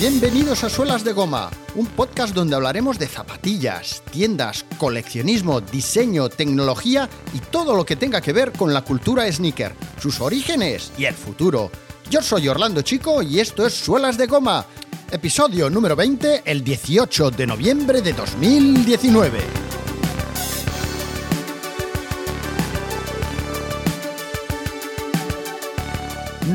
Bienvenidos 0.00 0.64
a 0.64 0.70
Suelas 0.70 1.04
de 1.04 1.12
Goma, 1.12 1.50
un 1.74 1.84
podcast 1.84 2.34
donde 2.34 2.56
hablaremos 2.56 2.98
de 2.98 3.06
zapatillas, 3.06 4.02
tiendas, 4.10 4.64
coleccionismo, 4.78 5.60
diseño, 5.60 6.30
tecnología 6.30 7.06
y 7.34 7.38
todo 7.38 7.76
lo 7.76 7.84
que 7.84 7.96
tenga 7.96 8.22
que 8.22 8.32
ver 8.32 8.50
con 8.52 8.72
la 8.72 8.80
cultura 8.80 9.30
sneaker, 9.30 9.74
sus 10.00 10.22
orígenes 10.22 10.90
y 10.96 11.04
el 11.04 11.12
futuro. 11.12 11.70
Yo 12.08 12.22
soy 12.22 12.48
Orlando 12.48 12.80
Chico 12.80 13.20
y 13.20 13.40
esto 13.40 13.66
es 13.66 13.74
Suelas 13.74 14.16
de 14.16 14.26
Goma, 14.26 14.64
episodio 15.10 15.68
número 15.68 15.94
20, 15.94 16.44
el 16.46 16.64
18 16.64 17.32
de 17.32 17.46
noviembre 17.46 18.00
de 18.00 18.14
2019. 18.14 19.38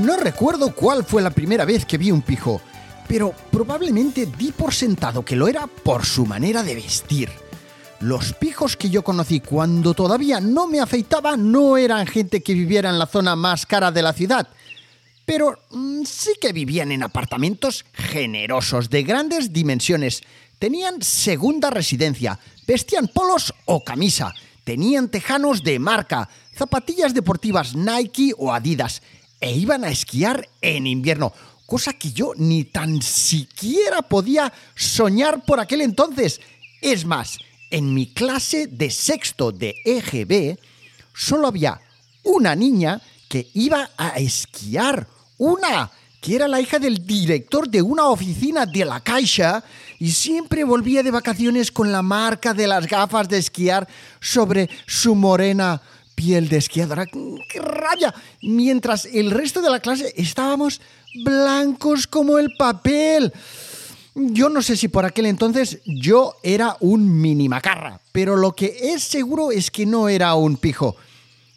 No 0.02 0.17
recuerdo 0.17 0.73
cuál 0.73 1.03
fue 1.03 1.21
la 1.21 1.30
primera 1.30 1.63
vez 1.63 1.85
que 1.85 1.99
vi 1.99 2.09
un 2.09 2.23
pijo, 2.23 2.59
pero 3.08 3.34
probablemente 3.52 4.26
di 4.26 4.52
por 4.52 4.73
sentado 4.73 5.23
que 5.23 5.36
lo 5.36 5.48
era 5.48 5.68
por 5.68 6.05
su 6.05 6.26
manera 6.26 6.64
de 6.64 6.76
vestir. 6.76 7.30
Los 8.00 8.34
pijos 8.34 8.76
que 8.76 8.90
yo 8.90 9.04
conocí 9.04 9.40
cuando 9.40 9.94
todavía 9.94 10.40
no 10.40 10.68
me 10.68 10.80
afeitaba 10.80 11.38
no 11.38 11.78
eran 11.78 12.08
gente 12.08 12.44
que 12.44 12.54
viviera 12.54 12.90
en 12.90 13.00
la 13.00 13.08
zona 13.08 13.36
más 13.36 13.66
cara 13.66 13.91
de 13.91 14.02
la 14.02 14.14
ciudad, 14.14 14.48
pero 15.26 15.58
mm, 15.72 16.04
sí 16.04 16.34
que 16.40 16.54
vivían 16.54 16.91
en 16.91 17.04
apartamentos 17.04 17.86
generosos 17.94 18.90
de 18.90 19.04
grandes 19.04 19.53
dimensiones. 19.53 20.22
Tenían 20.59 21.02
segunda 21.02 21.70
residencia, 21.70 22.40
vestían 22.67 23.08
polos 23.08 23.53
o 23.66 23.84
camisa, 23.84 24.34
tenían 24.64 25.09
tejanos 25.09 25.64
de 25.64 25.80
marca, 25.80 26.30
zapatillas 26.56 27.14
deportivas 27.14 27.75
Nike 27.75 28.34
o 28.38 28.53
Adidas 28.53 29.02
e 29.40 29.52
iban 29.52 29.84
a 29.84 29.90
esquiar 29.90 30.47
en 30.62 30.88
invierno 30.88 31.34
cosa 31.66 31.94
que 31.94 32.11
yo 32.11 32.33
ni 32.38 32.63
tan 32.66 33.02
siquiera 33.02 34.02
podía 34.02 34.52
soñar 34.75 35.44
por 35.45 35.59
aquel 35.59 35.81
entonces. 35.81 36.41
Es 36.81 37.05
más, 37.05 37.38
en 37.72 37.94
mi 37.94 38.13
clase 38.13 38.67
de 38.67 38.89
sexto 38.89 39.52
de 39.52 39.75
EGB 39.83 40.57
solo 41.13 41.47
había 41.47 41.81
una 42.23 42.55
niña 42.55 43.02
que 43.27 43.49
iba 43.53 43.89
a 43.97 44.09
esquiar. 44.19 45.07
Una, 45.38 45.91
que 46.22 46.35
era 46.35 46.47
la 46.47 46.61
hija 46.61 46.80
del 46.80 47.05
director 47.05 47.69
de 47.69 47.81
una 47.81 48.05
oficina 48.05 48.66
de 48.66 48.85
la 48.85 49.00
Caixa 49.02 49.63
y 50.00 50.11
siempre 50.11 50.63
volvía 50.63 51.03
de 51.03 51.11
vacaciones 51.11 51.72
con 51.72 51.91
la 51.91 52.02
marca 52.02 52.53
de 52.53 52.67
las 52.67 52.88
gafas 52.88 53.27
de 53.27 53.38
esquiar 53.38 53.88
sobre 54.19 54.69
su 54.85 55.16
morena 55.16 55.81
piel 56.16 56.47
de 56.47 56.57
esquiadora. 56.57 57.05
¡Qué 57.05 57.59
rabia! 57.59 58.13
Mientras 58.41 59.05
el 59.05 59.31
resto 59.31 59.61
de 59.61 59.69
la 59.69 59.79
clase 59.79 60.13
estábamos 60.16 60.81
blancos 61.23 62.08
como 62.08 62.38
el 62.38 62.55
papel. 62.58 63.31
Yo 64.16 64.49
no 64.49 64.61
sé 64.61 64.77
si 64.77 64.88
por 64.88 65.05
aquel 65.05 65.25
entonces 65.25 65.80
yo 65.85 66.35
era 66.41 66.77
un 66.80 67.22
mini 67.22 67.49
macarra, 67.49 67.99
pero 68.11 68.35
lo 68.35 68.55
que 68.55 68.77
es 68.81 69.03
seguro 69.03 69.52
es 69.52 69.72
que 69.72 69.85
no 69.85 70.07
era 70.09 70.35
un 70.35 70.57
pijo. 70.57 70.95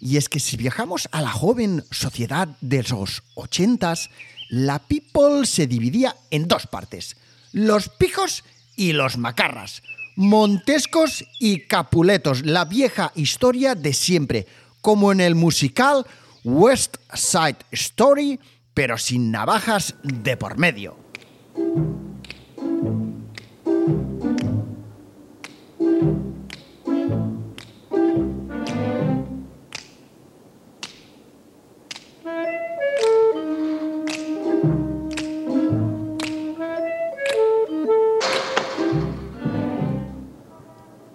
Y 0.00 0.16
es 0.16 0.28
que 0.28 0.40
si 0.40 0.56
viajamos 0.56 1.08
a 1.12 1.22
la 1.22 1.30
joven 1.30 1.84
sociedad 1.90 2.48
de 2.60 2.82
los 2.84 3.22
ochentas, 3.34 4.10
la 4.48 4.78
people 4.78 5.44
se 5.44 5.66
dividía 5.66 6.16
en 6.30 6.48
dos 6.48 6.66
partes, 6.66 7.16
los 7.52 7.88
pijos 7.88 8.44
y 8.76 8.92
los 8.92 9.18
macarras, 9.18 9.82
montescos 10.16 11.24
y 11.38 11.60
capuletos, 11.60 12.44
la 12.44 12.64
vieja 12.64 13.12
historia 13.14 13.74
de 13.74 13.92
siempre, 13.92 14.46
como 14.80 15.12
en 15.12 15.20
el 15.20 15.34
musical 15.34 16.06
West 16.44 16.96
Side 17.12 17.58
Story, 17.72 18.40
pero 18.78 18.96
sin 18.96 19.32
navajas 19.32 19.96
de 20.04 20.36
por 20.36 20.56
medio. 20.56 20.96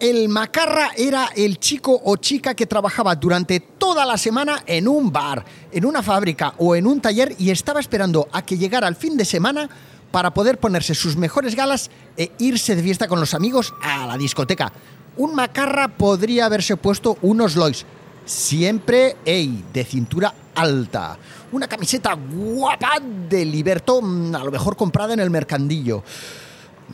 El 0.03 0.27
macarra 0.27 0.91
era 0.97 1.29
el 1.33 1.59
chico 1.59 1.97
o 2.03 2.17
chica 2.17 2.53
que 2.53 2.65
trabajaba 2.65 3.15
durante 3.15 3.61
toda 3.61 4.05
la 4.05 4.17
semana 4.17 4.61
en 4.67 4.85
un 4.89 5.13
bar, 5.13 5.45
en 5.71 5.85
una 5.85 6.03
fábrica 6.03 6.55
o 6.57 6.75
en 6.75 6.87
un 6.87 6.99
taller 6.99 7.33
y 7.39 7.51
estaba 7.51 7.79
esperando 7.79 8.27
a 8.33 8.41
que 8.41 8.57
llegara 8.57 8.89
el 8.89 8.97
fin 8.97 9.15
de 9.15 9.23
semana 9.23 9.69
para 10.11 10.33
poder 10.33 10.59
ponerse 10.59 10.93
sus 10.93 11.15
mejores 11.15 11.55
galas 11.55 11.89
e 12.17 12.33
irse 12.39 12.75
de 12.75 12.83
fiesta 12.83 13.07
con 13.07 13.21
los 13.21 13.33
amigos 13.33 13.73
a 13.81 14.05
la 14.05 14.17
discoteca. 14.17 14.73
Un 15.15 15.35
macarra 15.35 15.87
podría 15.87 16.47
haberse 16.47 16.75
puesto 16.75 17.17
unos 17.21 17.55
lois, 17.55 17.85
siempre 18.25 19.15
ey, 19.23 19.63
de 19.71 19.85
cintura 19.85 20.33
alta. 20.53 21.17
Una 21.53 21.69
camiseta 21.69 22.11
guapa 22.11 22.99
de 23.29 23.45
Liberto, 23.45 23.99
a 23.99 24.43
lo 24.43 24.51
mejor 24.51 24.75
comprada 24.75 25.13
en 25.13 25.21
el 25.21 25.29
mercandillo 25.29 26.03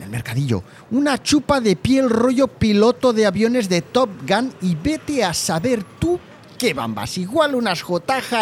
en 0.00 0.04
el 0.04 0.10
mercadillo, 0.10 0.62
una 0.92 1.22
chupa 1.22 1.60
de 1.60 1.76
piel 1.76 2.08
rollo 2.08 2.48
piloto 2.48 3.12
de 3.12 3.26
aviones 3.26 3.68
de 3.68 3.82
Top 3.82 4.08
Gun 4.26 4.50
y 4.62 4.74
vete 4.74 5.22
a 5.22 5.34
saber 5.34 5.84
tú 5.98 6.18
qué 6.58 6.72
bambas. 6.72 7.18
Igual 7.18 7.54
unas 7.54 7.84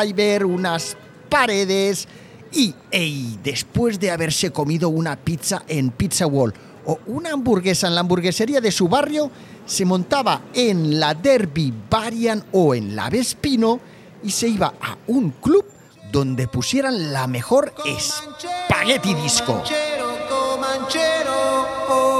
y 0.06 0.12
ver 0.12 0.44
unas 0.44 0.96
paredes 1.28 2.06
y, 2.52 2.74
ey, 2.92 3.40
después 3.42 3.98
de 3.98 4.12
haberse 4.12 4.52
comido 4.52 4.88
una 4.88 5.16
pizza 5.16 5.64
en 5.66 5.90
Pizza 5.90 6.28
Wall 6.28 6.54
o 6.86 7.00
una 7.06 7.32
hamburguesa 7.32 7.88
en 7.88 7.96
la 7.96 8.02
hamburguesería 8.02 8.60
de 8.60 8.70
su 8.70 8.88
barrio, 8.88 9.28
se 9.66 9.84
montaba 9.84 10.42
en 10.54 11.00
la 11.00 11.14
Derby 11.14 11.74
Varian 11.90 12.44
o 12.52 12.74
en 12.74 12.94
la 12.94 13.10
Vespino 13.10 13.80
y 14.22 14.30
se 14.30 14.48
iba 14.48 14.74
a 14.80 14.96
un 15.08 15.30
club 15.32 15.64
donde 16.12 16.46
pusieran 16.46 17.12
la 17.12 17.26
mejor 17.26 17.74
espagueti 17.84 19.14
disco. 19.14 19.62
mancero. 20.58 21.66
Oh. 21.88 22.17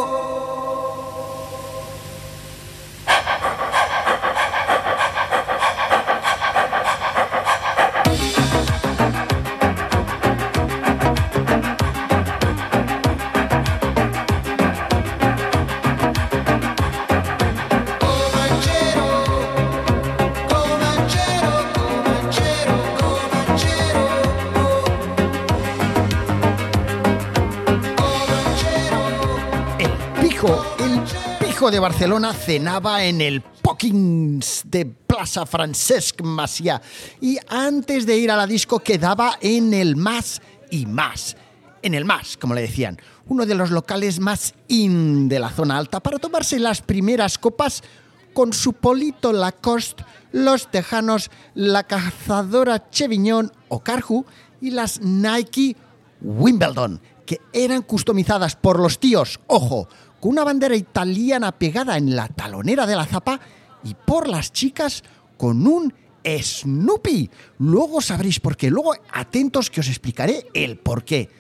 De 31.71 31.81
Barcelona 31.81 32.33
cenaba 32.33 33.05
en 33.05 33.21
el 33.21 33.43
Pokins 33.43 34.63
de 34.65 34.87
Plaza 34.87 35.45
Francesc 35.45 36.23
Macià. 36.23 36.81
Y 37.21 37.37
antes 37.49 38.07
de 38.07 38.17
ir 38.17 38.31
a 38.31 38.37
la 38.37 38.47
disco 38.47 38.79
quedaba 38.79 39.37
en 39.41 39.75
el 39.75 39.95
Más 39.97 40.41
y 40.71 40.87
Más. 40.87 41.37
En 41.83 41.95
el 41.95 42.07
Más, 42.07 42.39
como 42.39 42.55
le 42.55 42.63
decían, 42.63 42.99
uno 43.27 43.45
de 43.45 43.55
los 43.55 43.71
locales 43.71 44.19
más 44.19 44.55
in 44.69 45.29
de 45.29 45.39
la 45.39 45.51
zona 45.51 45.77
alta 45.77 46.01
para 46.01 46.19
tomarse 46.19 46.59
las 46.59 46.81
primeras 46.81 47.37
copas 47.37 47.83
con 48.33 48.55
su 48.55 48.73
polito 48.73 49.33
Lacoste, 49.33 50.05
los 50.33 50.71
tejanos, 50.71 51.31
la 51.55 51.83
cazadora 51.83 52.89
Chevignon 52.89 53.53
o 53.69 53.81
Carhu 53.81 54.25
y 54.61 54.71
las 54.71 55.01
Nike 55.03 55.77
Wimbledon, 56.23 57.01
que 57.27 57.41
eran 57.53 57.83
customizadas 57.83 58.57
por 58.57 58.81
los 58.81 58.99
tíos, 58.99 59.39
ojo, 59.49 59.89
con 60.21 60.33
una 60.33 60.45
bandera 60.45 60.77
italiana 60.77 61.53
pegada 61.53 61.97
en 61.97 62.15
la 62.17 62.29
talonera 62.29 62.87
de 62.87 62.97
la 62.97 63.07
zapa 63.07 63.41
y 63.85 63.95
por 63.95 64.29
las 64.29 64.53
chicas 64.53 65.03
con 65.37 65.67
un 65.67 65.93
Snoopy. 66.25 67.31
Luego 67.59 68.01
sabréis 68.01 68.41
por 68.41 68.57
qué. 68.57 68.71
Luego 68.71 68.95
atentos 69.13 69.71
que 69.71 69.81
os 69.81 69.89
explicaré 69.89 70.47
el 70.53 70.79
por 70.79 71.05
qué. 71.05 71.31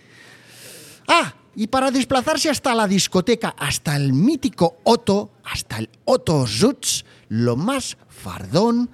Ah, 1.08 1.34
y 1.56 1.66
para 1.66 1.90
desplazarse 1.90 2.50
hasta 2.50 2.74
la 2.74 2.86
discoteca, 2.86 3.54
hasta 3.58 3.96
el 3.96 4.12
mítico 4.12 4.78
Otto, 4.84 5.30
hasta 5.44 5.78
el 5.78 5.90
Otto 6.04 6.46
Zutz, 6.46 7.04
lo 7.28 7.56
más 7.56 7.96
fardón, 8.08 8.90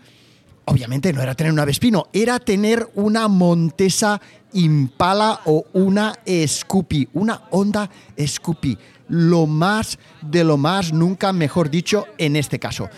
obviamente 0.64 1.12
no 1.12 1.20
era 1.20 1.34
tener 1.34 1.52
una 1.52 1.64
Vespino, 1.64 2.08
era 2.12 2.38
tener 2.38 2.88
una 2.94 3.28
Montesa 3.28 4.20
Impala 4.54 5.40
o 5.44 5.66
una 5.74 6.14
Scoopy, 6.46 7.08
una 7.12 7.42
Honda 7.50 7.90
Scoopy 8.26 8.78
lo 9.08 9.46
más 9.46 9.98
de 10.22 10.44
lo 10.44 10.56
más, 10.56 10.92
nunca 10.92 11.32
mejor 11.32 11.70
dicho, 11.70 12.06
en 12.18 12.36
este 12.36 12.58
caso. 12.58 12.88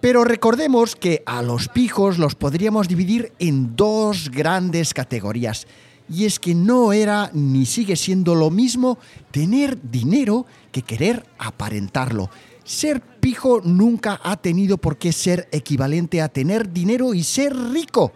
Pero 0.00 0.24
recordemos 0.24 0.96
que 0.96 1.22
a 1.26 1.42
los 1.42 1.68
pijos 1.68 2.18
los 2.18 2.34
podríamos 2.34 2.88
dividir 2.88 3.32
en 3.38 3.76
dos 3.76 4.30
grandes 4.30 4.94
categorías. 4.94 5.66
Y 6.08 6.24
es 6.24 6.40
que 6.40 6.54
no 6.54 6.92
era 6.92 7.30
ni 7.34 7.66
sigue 7.66 7.96
siendo 7.96 8.34
lo 8.34 8.50
mismo 8.50 8.98
tener 9.30 9.78
dinero 9.80 10.46
que 10.72 10.82
querer 10.82 11.24
aparentarlo. 11.38 12.30
Ser 12.64 13.00
pijo 13.00 13.60
nunca 13.62 14.20
ha 14.22 14.36
tenido 14.36 14.78
por 14.78 14.96
qué 14.96 15.12
ser 15.12 15.48
equivalente 15.52 16.20
a 16.20 16.28
tener 16.28 16.72
dinero 16.72 17.14
y 17.14 17.22
ser 17.22 17.54
rico. 17.54 18.12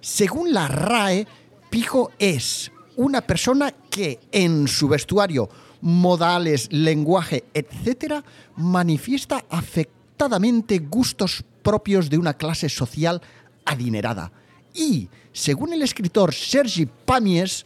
Según 0.00 0.52
la 0.52 0.66
RAE, 0.66 1.26
pijo 1.72 2.10
es 2.18 2.70
una 2.96 3.22
persona 3.22 3.72
que 3.88 4.20
en 4.30 4.68
su 4.68 4.88
vestuario, 4.88 5.48
modales, 5.80 6.68
lenguaje, 6.70 7.44
etc., 7.54 8.22
manifiesta 8.56 9.42
afectadamente 9.48 10.80
gustos 10.80 11.42
propios 11.62 12.10
de 12.10 12.18
una 12.18 12.34
clase 12.34 12.68
social 12.68 13.22
adinerada. 13.64 14.30
Y, 14.74 15.08
según 15.32 15.72
el 15.72 15.80
escritor 15.80 16.34
Sergi 16.34 16.84
Pamies, 16.84 17.64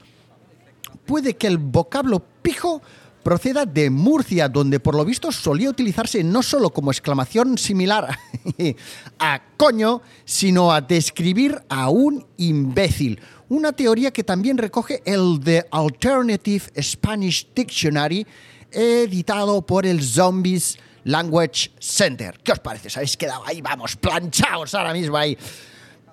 puede 1.04 1.34
que 1.34 1.48
el 1.48 1.58
vocablo 1.58 2.22
pijo 2.42 2.80
proceda 3.24 3.66
de 3.66 3.90
Murcia, 3.90 4.48
donde 4.48 4.78
por 4.78 4.94
lo 4.94 5.04
visto 5.04 5.32
solía 5.32 5.68
utilizarse 5.68 6.22
no 6.22 6.44
solo 6.44 6.70
como 6.70 6.92
exclamación 6.92 7.58
similar 7.58 8.16
a 9.18 9.42
coño, 9.56 10.00
sino 10.24 10.70
a 10.70 10.80
describir 10.80 11.60
a 11.68 11.88
un 11.90 12.24
imbécil. 12.36 13.18
Una 13.48 13.72
teoría 13.72 14.10
que 14.10 14.24
también 14.24 14.58
recoge 14.58 15.02
el 15.04 15.38
The 15.42 15.66
Alternative 15.70 16.64
Spanish 16.82 17.46
Dictionary, 17.54 18.26
editado 18.72 19.64
por 19.64 19.86
el 19.86 20.02
Zombies 20.02 20.76
Language 21.04 21.70
Center. 21.78 22.40
¿Qué 22.42 22.50
os 22.50 22.58
parece? 22.58 22.88
¿Os 22.88 22.96
habéis 22.96 23.16
quedado 23.16 23.46
ahí? 23.46 23.62
Vamos, 23.62 23.94
planchaos 23.94 24.74
ahora 24.74 24.92
mismo 24.92 25.16
ahí. 25.16 25.38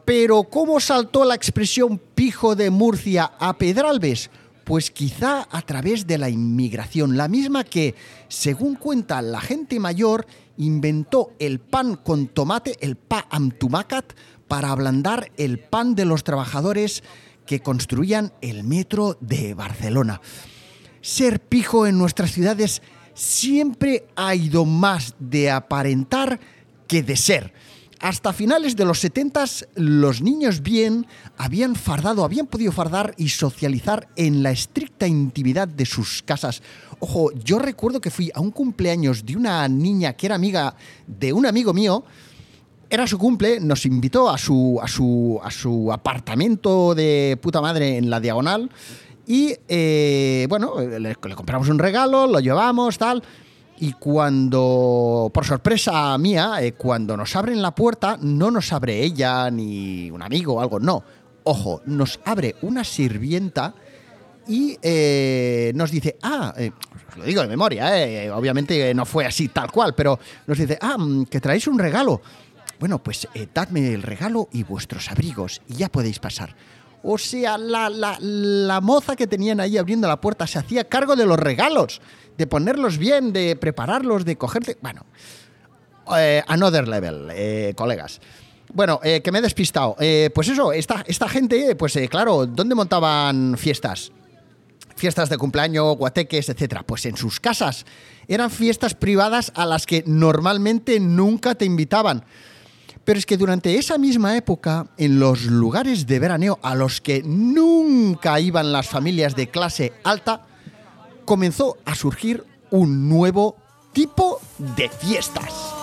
Pero 0.05 0.43
¿cómo 0.43 0.79
saltó 0.79 1.25
la 1.25 1.33
expresión 1.33 1.99
pijo 2.13 2.55
de 2.55 2.69
Murcia 2.69 3.31
a 3.39 3.57
Pedralbes? 3.57 4.29
Pues 4.63 4.91
quizá 4.91 5.47
a 5.49 5.61
través 5.63 6.05
de 6.05 6.19
la 6.19 6.29
inmigración, 6.29 7.17
la 7.17 7.27
misma 7.27 7.63
que, 7.63 7.95
según 8.27 8.75
cuenta 8.75 9.23
la 9.23 9.41
gente 9.41 9.79
mayor, 9.79 10.27
inventó 10.57 11.31
el 11.39 11.59
pan 11.59 11.95
con 11.95 12.27
tomate, 12.27 12.77
el 12.79 12.95
pa 12.95 13.25
am 13.31 13.49
tumacat, 13.51 14.13
para 14.53 14.69
ablandar 14.69 15.31
el 15.37 15.57
pan 15.57 15.95
de 15.95 16.05
los 16.05 16.23
trabajadores 16.23 17.01
que 17.47 17.61
construían 17.61 18.33
el 18.41 18.63
metro 18.63 19.17
de 19.19 19.55
Barcelona. 19.55 20.21
Ser 21.01 21.39
pijo 21.39 21.87
en 21.87 21.97
nuestras 21.97 22.33
ciudades 22.33 22.83
siempre 23.15 24.05
ha 24.15 24.35
ido 24.35 24.65
más 24.65 25.15
de 25.17 25.49
aparentar 25.49 26.39
que 26.85 27.01
de 27.01 27.17
ser. 27.17 27.51
Hasta 27.99 28.31
finales 28.31 28.75
de 28.75 28.85
los 28.85 28.99
70 28.99 29.43
los 29.73 30.21
niños 30.21 30.61
bien 30.61 31.07
habían 31.35 31.75
fardado, 31.75 32.23
habían 32.23 32.45
podido 32.45 32.71
fardar 32.71 33.15
y 33.17 33.29
socializar 33.29 34.07
en 34.15 34.43
la 34.43 34.51
estricta 34.51 35.07
intimidad 35.07 35.67
de 35.67 35.87
sus 35.87 36.21
casas. 36.21 36.61
Ojo, 36.99 37.31
yo 37.43 37.57
recuerdo 37.57 37.99
que 37.99 38.11
fui 38.11 38.29
a 38.35 38.39
un 38.39 38.51
cumpleaños 38.51 39.25
de 39.25 39.35
una 39.35 39.67
niña 39.67 40.13
que 40.13 40.27
era 40.27 40.35
amiga 40.35 40.75
de 41.07 41.33
un 41.33 41.47
amigo 41.47 41.73
mío. 41.73 42.05
Era 42.93 43.07
su 43.07 43.17
cumple, 43.17 43.59
nos 43.59 43.87
invitó 43.87 44.29
a 44.29 44.37
su, 44.37 44.79
a 44.79 44.87
su, 44.87 45.41
a 45.43 45.49
su 45.49 45.91
apartamento 45.91 46.93
de 46.93 47.39
puta 47.41 47.59
madre 47.59 47.97
en 47.97 48.07
la 48.07 48.19
diagonal. 48.19 48.69
Y 49.25 49.55
eh, 49.67 50.45
bueno, 50.47 50.75
le, 50.79 51.15
compramos 51.15 51.69
un 51.69 51.79
regalo, 51.79 52.27
lo 52.27 52.39
llevamos, 52.39 52.99
tal. 52.99 53.23
Y 53.79 53.93
cuando, 53.93 55.31
por 55.33 55.43
sorpresa 55.43 56.15
mía, 56.19 56.57
eh, 56.61 56.73
cuando 56.73 57.17
nos 57.17 57.35
abren 57.35 57.63
la 57.63 57.73
puerta, 57.73 58.19
no 58.21 58.51
nos 58.51 58.71
abre 58.71 59.01
ella 59.01 59.49
ni 59.49 60.11
un 60.11 60.21
amigo 60.21 60.53
o 60.53 60.61
algo, 60.61 60.79
no. 60.79 61.03
Ojo, 61.45 61.81
nos 61.87 62.19
abre 62.25 62.57
una 62.61 62.83
sirvienta 62.83 63.73
y 64.47 64.77
eh, 64.83 65.71
nos 65.73 65.89
dice, 65.89 66.17
ah, 66.21 66.53
eh, 66.55 66.69
os 67.09 67.17
lo 67.17 67.23
digo 67.23 67.41
de 67.41 67.47
memoria, 67.47 67.87
obviamente 68.35 68.93
no 68.93 69.03
fue 69.07 69.25
así 69.25 69.47
tal 69.47 69.71
cual, 69.71 69.95
pero 69.95 70.19
nos 70.45 70.59
dice, 70.59 70.77
ah, 70.79 70.95
mm, 70.95 71.25
que 71.25 71.41
traéis 71.41 71.65
un 71.65 71.79
regalo. 71.79 72.21
Bueno, 72.83 73.01
pues 73.01 73.29
dadme 73.53 73.93
el 73.93 74.03
regalo 74.03 74.49
y 74.51 74.63
vuestros 74.63 75.09
abrigos 75.09 75.61
y 75.69 75.75
ya 75.75 75.87
podéis 75.87 76.19
pasar. 76.19 76.53
O 77.01 77.17
sea, 77.17 77.57
la, 77.57 77.87
la, 77.87 78.17
la 78.19 78.81
moza 78.81 79.15
que 79.15 79.25
tenían 79.25 79.61
ahí 79.61 79.77
abriendo 79.77 80.05
la 80.05 80.19
puerta 80.19 80.45
se 80.47 80.59
hacía 80.59 80.83
cargo 80.89 81.15
de 81.15 81.25
los 81.25 81.39
regalos 81.39 82.01
de 82.37 82.45
ponerlos 82.45 82.97
bien, 82.97 83.31
de 83.31 83.55
prepararlos, 83.55 84.25
de 84.25 84.35
cogerte. 84.35 84.77
Bueno, 84.81 85.05
eh, 86.17 86.43
another 86.45 86.85
level, 86.85 87.29
eh, 87.31 87.73
colegas. 87.77 88.19
Bueno, 88.73 88.99
eh, 89.01 89.21
que 89.21 89.31
me 89.31 89.39
he 89.39 89.41
despistado. 89.41 89.95
Eh, 90.01 90.29
pues 90.35 90.49
eso, 90.49 90.73
esta, 90.73 91.05
esta 91.07 91.29
gente, 91.29 91.77
pues 91.77 91.95
eh, 91.95 92.09
claro, 92.09 92.45
¿dónde 92.45 92.75
montaban 92.75 93.57
fiestas? 93.57 94.11
Fiestas 94.97 95.29
de 95.29 95.37
cumpleaños, 95.37 95.95
guateques, 95.95 96.49
etcétera. 96.49 96.83
Pues 96.83 97.05
en 97.05 97.15
sus 97.15 97.39
casas. 97.39 97.85
Eran 98.27 98.51
fiestas 98.51 98.93
privadas 98.93 99.53
a 99.55 99.65
las 99.65 99.85
que 99.85 100.03
normalmente 100.05 100.99
nunca 100.99 101.55
te 101.55 101.63
invitaban. 101.63 102.25
Pero 103.03 103.19
es 103.19 103.25
que 103.25 103.37
durante 103.37 103.77
esa 103.77 103.97
misma 103.97 104.37
época, 104.37 104.87
en 104.97 105.19
los 105.19 105.43
lugares 105.43 106.07
de 106.07 106.19
veraneo 106.19 106.59
a 106.61 106.73
los 106.75 107.01
que 107.01 107.21
nunca 107.23 108.39
iban 108.39 108.71
las 108.71 108.87
familias 108.87 109.35
de 109.35 109.47
clase 109.49 109.93
alta, 110.03 110.45
comenzó 111.25 111.77
a 111.85 111.95
surgir 111.95 112.45
un 112.71 113.09
nuevo 113.09 113.57
tipo 113.91 114.39
de 114.77 114.89
fiestas. 114.89 115.82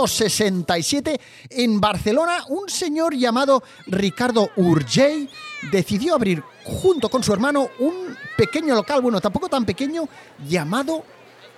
1967, 0.00 1.20
en 1.50 1.78
Barcelona, 1.78 2.44
un 2.48 2.70
señor 2.70 3.14
llamado 3.14 3.62
Ricardo 3.86 4.48
Urgell 4.56 5.28
decidió 5.70 6.14
abrir, 6.14 6.42
junto 6.64 7.10
con 7.10 7.22
su 7.22 7.32
hermano, 7.34 7.68
un 7.80 8.16
pequeño 8.36 8.74
local, 8.74 9.02
bueno, 9.02 9.20
tampoco 9.20 9.48
tan 9.48 9.66
pequeño, 9.66 10.08
llamado 10.48 11.04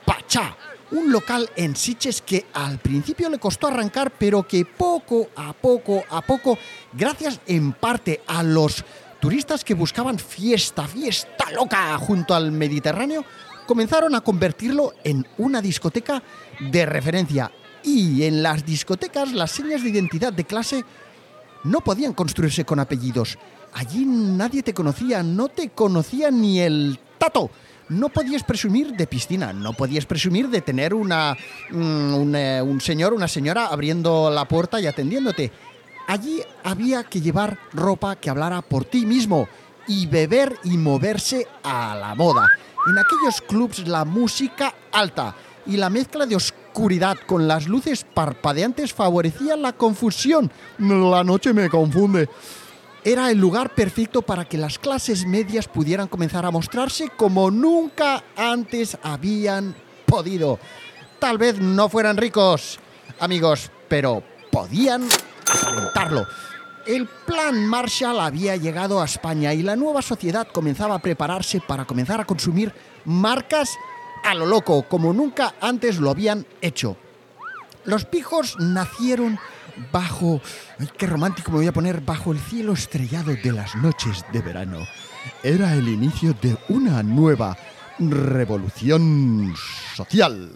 Pachá. 0.05 0.57
Un 0.90 1.12
local 1.12 1.49
en 1.57 1.76
Siches 1.76 2.21
que 2.21 2.47
al 2.52 2.78
principio 2.78 3.31
le 3.31 3.38
costó 3.38 3.69
arrancar, 3.69 4.11
pero 4.11 4.47
que 4.47 4.64
poco 4.64 5.28
a 5.37 5.52
poco 5.52 6.02
a 6.11 6.21
poco, 6.21 6.59
gracias 6.93 7.40
en 7.47 7.73
parte 7.73 8.23
a 8.26 8.43
los 8.43 8.85
turistas 9.21 9.64
que 9.64 9.75
buscaban 9.75 10.19
fiesta, 10.19 10.87
fiesta 10.88 11.50
loca 11.52 11.97
junto 11.97 12.35
al 12.35 12.50
Mediterráneo, 12.50 13.25
comenzaron 13.67 14.14
a 14.17 14.21
convertirlo 14.21 14.93
en 15.05 15.26
una 15.38 15.62
discoteca 15.62 16.23
de 16.59 16.85
referencia. 16.85 17.50
Y 17.83 18.25
en 18.25 18.43
las 18.43 18.65
discotecas 18.65 19.33
las 19.33 19.51
señas 19.51 19.83
de 19.83 19.91
identidad 19.91 20.33
de 20.33 20.45
clase 20.45 20.85
no 21.65 21.81
podían 21.81 22.12
construirse 22.12 22.65
con 22.65 22.81
apellidos. 22.81 23.39
Allí 23.75 24.05
nadie 24.05 24.62
te 24.62 24.75
conocía, 24.75 25.23
no 25.23 25.49
te 25.49 25.71
conocía 25.71 26.31
ni 26.31 26.61
el 26.61 26.99
tato. 27.19 27.51
No 27.89 28.09
podías 28.09 28.43
presumir 28.45 28.93
de 28.93 29.07
piscina, 29.07 29.53
no 29.53 29.75
podías 29.75 30.07
presumir 30.07 30.49
de 30.49 30.61
tener 30.61 30.95
una, 30.95 31.37
mm, 31.71 32.15
un, 32.15 32.35
eh, 32.37 32.62
un 32.62 32.81
señor, 32.81 33.12
una 33.12 33.29
señora 33.29 33.67
abriendo 33.67 34.31
la 34.31 34.47
puerta 34.47 34.81
y 34.81 34.87
atendiéndote. 34.87 35.53
Allí 36.07 36.41
había 36.65 37.05
que 37.05 37.21
llevar 37.21 37.59
ropa 37.73 38.17
que 38.17 38.31
hablara 38.31 38.62
por 38.62 38.85
ti 38.85 39.05
mismo 39.05 39.49
y 39.87 40.07
beber 40.07 40.57
y 40.65 40.77
moverse 40.77 41.47
a 41.62 41.95
la 41.95 42.15
moda. 42.15 42.49
En 42.87 42.99
aquellos 42.99 43.41
clubs 43.43 43.87
la 43.87 44.05
música 44.05 44.75
alta 44.93 45.35
y 45.67 45.77
la 45.77 45.91
mezcla 45.91 46.27
de 46.27 46.37
oscuridad 46.37 46.62
con 47.26 47.47
las 47.47 47.69
luces 47.69 48.05
parpadeantes 48.05 48.93
favorecía 48.93 49.57
la 49.57 49.73
confusión. 49.73 50.50
La 50.79 51.23
noche 51.23 51.52
me 51.52 51.69
confunde. 51.69 52.29
Era 53.05 53.31
el 53.31 53.38
lugar 53.38 53.75
perfecto 53.75 54.23
para 54.23 54.45
que 54.45 54.57
las 54.57 54.79
clases 54.79 55.26
medias 55.26 55.69
pudieran 55.69 56.09
comenzar 56.09 56.47
a 56.47 56.50
mostrarse 56.50 57.11
como 57.17 57.50
nunca 57.50 58.23
antes 58.37 58.97
habían 59.02 59.75
podido. 60.07 60.59
Tal 61.19 61.38
vez 61.38 61.59
no 61.59 61.88
fueran 61.88 62.17
ricos, 62.17 62.79
amigos, 63.19 63.71
pero 63.88 64.23
podían 64.50 65.09
aparentarlo. 65.50 66.26
El 66.87 67.07
plan 67.07 67.67
Marshall 67.67 68.19
había 68.19 68.57
llegado 68.57 69.00
a 69.00 69.05
España 69.05 69.55
y 69.55 69.62
la 69.62 69.76
nueva 69.76 70.02
sociedad 70.02 70.49
comenzaba 70.52 70.97
a 70.97 71.02
prepararse 71.02 71.61
para 71.61 71.85
comenzar 71.85 72.21
a 72.21 72.25
consumir 72.25 72.73
marcas 73.05 73.71
a 74.23 74.35
lo 74.35 74.47
loco, 74.47 74.83
como 74.83 75.12
nunca 75.12 75.55
antes 75.61 75.99
lo 75.99 76.11
habían 76.11 76.47
hecho. 76.61 76.97
Los 77.85 78.05
pijos 78.05 78.57
nacieron 78.59 79.38
bajo... 79.91 80.41
Qué 80.97 81.07
romántico 81.07 81.50
me 81.50 81.59
voy 81.59 81.67
a 81.67 81.73
poner 81.73 82.00
bajo 82.00 82.33
el 82.33 82.38
cielo 82.38 82.73
estrellado 82.73 83.35
de 83.35 83.52
las 83.52 83.75
noches 83.76 84.25
de 84.33 84.41
verano. 84.41 84.79
Era 85.43 85.75
el 85.75 85.88
inicio 85.88 86.35
de 86.41 86.57
una 86.69 87.02
nueva 87.02 87.57
revolución 87.99 89.55
social. 89.95 90.50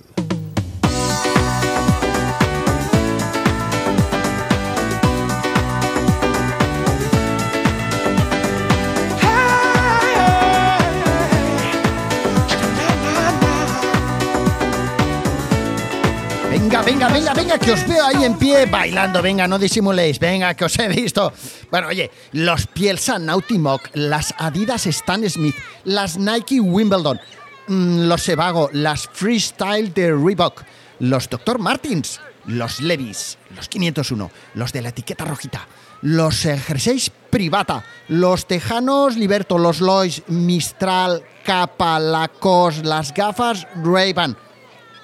Venga, 16.66 16.82
venga, 16.82 17.08
venga, 17.08 17.32
venga, 17.32 17.58
que 17.60 17.70
os 17.70 17.86
veo 17.86 18.04
ahí 18.04 18.24
en 18.24 18.36
pie 18.36 18.66
bailando. 18.66 19.22
Venga, 19.22 19.46
no 19.46 19.56
disimuléis. 19.56 20.18
Venga, 20.18 20.52
que 20.54 20.64
os 20.64 20.76
he 20.80 20.88
visto. 20.88 21.32
Bueno, 21.70 21.86
oye, 21.86 22.10
los 22.32 22.66
Pielsa 22.66 23.20
Naughty-Mock, 23.20 23.90
las 23.94 24.34
Adidas 24.36 24.84
Stan 24.88 25.22
Smith, 25.30 25.54
las 25.84 26.18
Nike 26.18 26.58
Wimbledon, 26.58 27.20
mm, 27.68 28.08
los 28.08 28.28
Evago, 28.28 28.68
las 28.72 29.06
Freestyle 29.12 29.94
de 29.94 30.12
Reebok, 30.12 30.64
los 30.98 31.30
Dr. 31.30 31.60
Martins, 31.60 32.20
los 32.46 32.80
Levis, 32.80 33.38
los 33.54 33.68
501, 33.68 34.32
los 34.54 34.72
de 34.72 34.82
la 34.82 34.88
etiqueta 34.88 35.24
rojita, 35.24 35.68
los 36.02 36.34
jerseys 36.40 37.12
Privata, 37.30 37.84
los 38.08 38.48
Tejanos 38.48 39.16
Liberto, 39.16 39.56
los 39.56 39.80
Lois, 39.80 40.24
Mistral, 40.26 41.22
Capa, 41.44 42.00
Lacoste, 42.00 42.82
las 42.82 43.14
gafas 43.14 43.68
Ray-Ban 43.84 44.36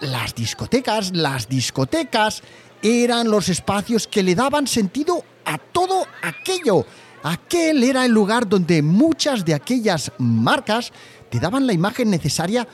las 0.03 0.35
discotecas, 0.35 1.13
las 1.15 1.49
discotecas 1.49 2.43
eran 2.83 3.31
los 3.31 3.49
espacios 3.49 4.07
que 4.07 4.23
le 4.23 4.35
daban 4.35 4.67
sentido 4.67 5.25
a 5.45 5.59
todo 5.59 6.07
aquello. 6.23 6.85
Aquel 7.23 7.85
era 7.85 8.05
el 8.05 8.13
lugar 8.13 8.49
donde 8.49 8.83
muchas 8.83 9.45
de 9.45 9.55
aquellas 9.55 10.11
marcas 10.19 10.93
te 11.31 11.39
daban 11.39 11.67
la 11.67 11.73
imagen 11.73 12.11
necesaria 12.11 12.67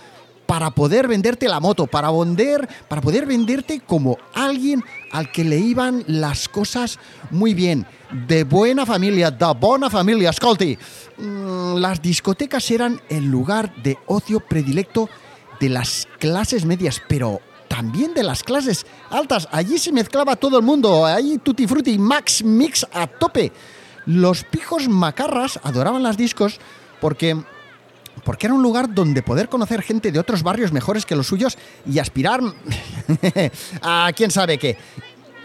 para 0.47 0.71
poder 0.71 1.07
venderte 1.07 1.47
la 1.47 1.61
moto, 1.61 1.87
para 1.87 2.11
vender, 2.11 2.67
para 2.89 3.03
poder 3.03 3.27
venderte 3.27 3.81
como 3.81 4.17
alguien 4.33 4.83
al 5.13 5.31
que 5.31 5.45
le 5.45 5.59
iban 5.59 6.03
las 6.07 6.49
cosas 6.49 6.99
muy 7.31 7.53
bien, 7.53 7.87
de 8.27 8.45
buena 8.45 8.87
familia, 8.87 9.31
de 9.31 9.53
buena 9.61 9.91
familia, 9.91 10.33
Scotty. 10.33 10.79
Mm, 11.19 11.77
las 11.77 12.01
discotecas 12.01 12.71
eran 12.71 12.99
el 13.11 13.27
lugar 13.27 13.75
de 13.83 13.99
ocio 14.07 14.41
predilecto 14.41 15.11
de 15.61 15.69
las 15.69 16.09
clases 16.19 16.65
medias, 16.65 17.03
pero 17.09 17.41
también 17.69 18.15
de 18.15 18.23
las 18.23 18.43
clases 18.43 18.87
altas. 19.11 19.49
Allí 19.53 19.79
se 19.79 19.93
mezclaba 19.93 20.37
todo 20.37 20.59
el 20.59 20.65
mundo, 20.65 21.05
ahí 21.07 21.39
Tutti 21.39 21.67
Frutti, 21.67 21.99
Max 21.99 22.43
Mix 22.43 22.87
a 22.93 23.07
tope. 23.07 23.53
Los 24.07 24.45
pijos 24.45 24.89
macarras 24.89 25.61
adoraban 25.63 26.03
las 26.03 26.17
discos 26.17 26.59
porque 27.01 27.37
porque 28.25 28.47
era 28.47 28.55
un 28.55 28.63
lugar 28.63 28.93
donde 28.93 29.23
poder 29.23 29.49
conocer 29.49 29.81
gente 29.81 30.11
de 30.11 30.19
otros 30.19 30.43
barrios 30.43 30.73
mejores 30.73 31.07
que 31.07 31.15
los 31.15 31.29
suyos 31.29 31.57
y 31.87 31.99
aspirar 31.99 32.41
a 33.83 34.11
quién 34.15 34.31
sabe 34.31 34.59
qué. 34.59 34.77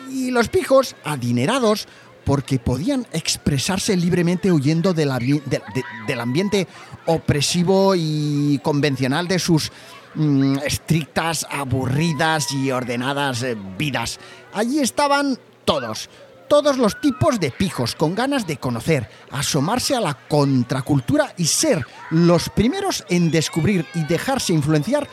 Y 0.09 0.31
los 0.31 0.49
pijos, 0.49 0.95
adinerados, 1.03 1.87
porque 2.25 2.59
podían 2.59 3.05
expresarse 3.11 3.95
libremente 3.95 4.51
huyendo 4.51 4.93
del, 4.93 5.11
del 6.07 6.19
ambiente 6.19 6.67
opresivo 7.05 7.93
y 7.95 8.59
convencional 8.63 9.27
de 9.27 9.39
sus 9.39 9.71
Mm, 10.15 10.59
estrictas, 10.59 11.47
aburridas 11.49 12.51
y 12.51 12.69
ordenadas 12.69 13.41
eh, 13.41 13.57
vidas. 13.77 14.19
Allí 14.53 14.79
estaban 14.79 15.39
todos, 15.65 16.07
todos 16.47 16.77
los 16.77 17.01
tipos 17.01 17.39
de 17.39 17.49
pijos 17.49 17.95
con 17.95 18.13
ganas 18.13 18.45
de 18.45 18.57
conocer, 18.57 19.09
asomarse 19.31 19.95
a 19.95 20.01
la 20.01 20.13
contracultura 20.13 21.33
y 21.35 21.45
ser 21.45 21.87
los 22.11 22.49
primeros 22.49 23.03
en 23.09 23.31
descubrir 23.31 23.87
y 23.95 24.03
dejarse 24.03 24.53
influenciar 24.53 25.07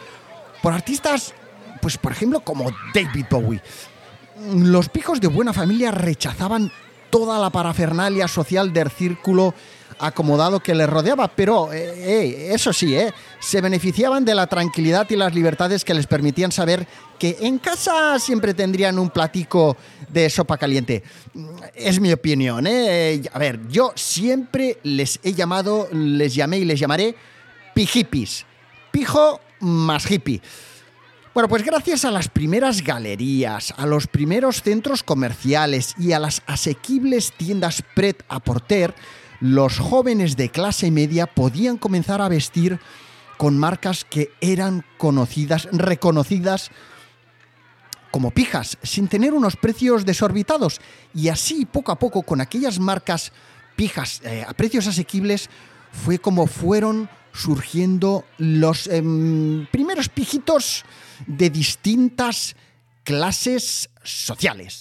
por 0.63 0.75
artistas, 0.75 1.33
pues 1.81 1.97
por 1.97 2.13
ejemplo 2.13 2.41
como 2.41 2.71
David 2.93 3.25
Bowie. 3.31 3.63
Los 4.55 4.91
pijos 4.91 5.19
de 5.23 5.29
buena 5.29 5.55
familia 5.55 5.93
rechazaban 5.93 6.71
toda 7.09 7.39
la 7.39 7.49
parafernalia 7.49 8.29
social 8.29 8.71
del 8.75 8.91
círculo 8.91 9.55
acomodado 10.01 10.61
que 10.61 10.75
les 10.75 10.89
rodeaba, 10.89 11.29
pero 11.29 11.73
eh, 11.73 12.53
eso 12.53 12.73
sí, 12.73 12.95
eh, 12.95 13.13
se 13.39 13.61
beneficiaban 13.61 14.25
de 14.25 14.35
la 14.35 14.47
tranquilidad 14.47 15.09
y 15.11 15.17
las 15.17 15.35
libertades 15.35 15.85
que 15.85 15.95
les 15.95 16.07
permitían 16.07 16.53
saber 16.53 16.87
que 17.19 17.37
en 17.41 17.59
casa 17.59 18.19
siempre 18.19 18.55
tendrían 18.55 18.99
un 18.99 19.11
platico 19.11 19.77
de 20.09 20.31
sopa 20.31 20.57
caliente. 20.57 21.03
Es 21.75 22.01
mi 22.01 22.13
opinión. 22.13 22.67
Eh. 22.67 23.23
A 23.33 23.39
ver, 23.39 23.69
yo 23.69 23.93
siempre 23.95 24.79
les 24.83 25.21
he 25.23 25.35
llamado, 25.35 25.89
les 25.93 26.35
llamé 26.35 26.59
y 26.59 26.65
les 26.65 26.81
llamaré 26.81 27.15
pijipis. 27.75 28.47
Pijo 28.91 29.41
más 29.61 30.11
hippie. 30.11 30.41
Bueno, 31.33 31.49
pues 31.49 31.63
gracias 31.63 32.05
a 32.05 32.11
las 32.11 32.29
primeras 32.29 32.83
galerías, 32.83 33.73
a 33.77 33.87
los 33.87 34.09
primeros 34.09 34.63
centros 34.63 35.05
comerciales 35.05 35.95
y 35.97 36.11
a 36.11 36.19
las 36.19 36.43
asequibles 36.47 37.33
tiendas 37.37 37.85
Pret 37.95 38.25
a 38.29 38.41
Porter, 38.41 38.93
los 39.41 39.79
jóvenes 39.79 40.37
de 40.37 40.51
clase 40.51 40.91
media 40.91 41.27
podían 41.27 41.79
comenzar 41.79 42.21
a 42.21 42.29
vestir 42.29 42.79
con 43.39 43.59
marcas 43.59 44.05
que 44.05 44.31
eran 44.41 44.85
conocidas, 44.99 45.67
reconocidas 45.73 46.71
como 48.11 48.33
pijas, 48.33 48.77
sin 48.83 49.09
tener 49.09 49.33
unos 49.33 49.57
precios 49.57 50.05
desorbitados. 50.05 50.81
Y 51.15 51.29
así, 51.29 51.65
poco 51.65 51.93
a 51.93 51.99
poco, 51.99 52.23
con 52.23 52.41
aquellas 52.41 52.79
marcas 52.79 53.33
pijas 53.77 54.21
eh, 54.25 54.45
a 54.47 54.53
precios 54.53 54.87
asequibles, 54.87 55.49
fue 55.93 56.19
como 56.19 56.47
fueron 56.47 57.09
surgiendo 57.33 58.25
los 58.39 58.89
em, 58.89 59.67
primeros 59.71 60.09
pijitos 60.09 60.85
de 61.27 61.49
distintas 61.49 62.57
clases 63.05 63.89
sociales. 64.03 64.81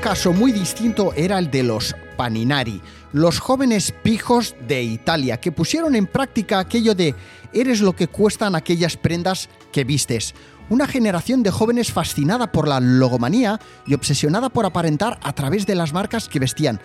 Caso 0.00 0.32
muy 0.32 0.52
distinto 0.52 1.12
era 1.14 1.38
el 1.38 1.50
de 1.50 1.62
los 1.62 1.96
Paninari, 2.16 2.80
los 3.12 3.38
jóvenes 3.40 3.92
pijos 4.02 4.54
de 4.66 4.82
Italia, 4.82 5.38
que 5.38 5.52
pusieron 5.52 5.94
en 5.94 6.06
práctica 6.06 6.58
aquello 6.58 6.94
de 6.94 7.14
eres 7.52 7.80
lo 7.80 7.94
que 7.94 8.06
cuestan 8.06 8.54
aquellas 8.54 8.96
prendas 8.96 9.48
que 9.72 9.84
vistes. 9.84 10.34
Una 10.68 10.86
generación 10.86 11.42
de 11.42 11.50
jóvenes 11.50 11.92
fascinada 11.92 12.52
por 12.52 12.68
la 12.68 12.80
logomanía 12.80 13.60
y 13.86 13.94
obsesionada 13.94 14.50
por 14.50 14.66
aparentar 14.66 15.18
a 15.22 15.32
través 15.32 15.66
de 15.66 15.74
las 15.74 15.92
marcas 15.92 16.28
que 16.28 16.38
vestían. 16.38 16.80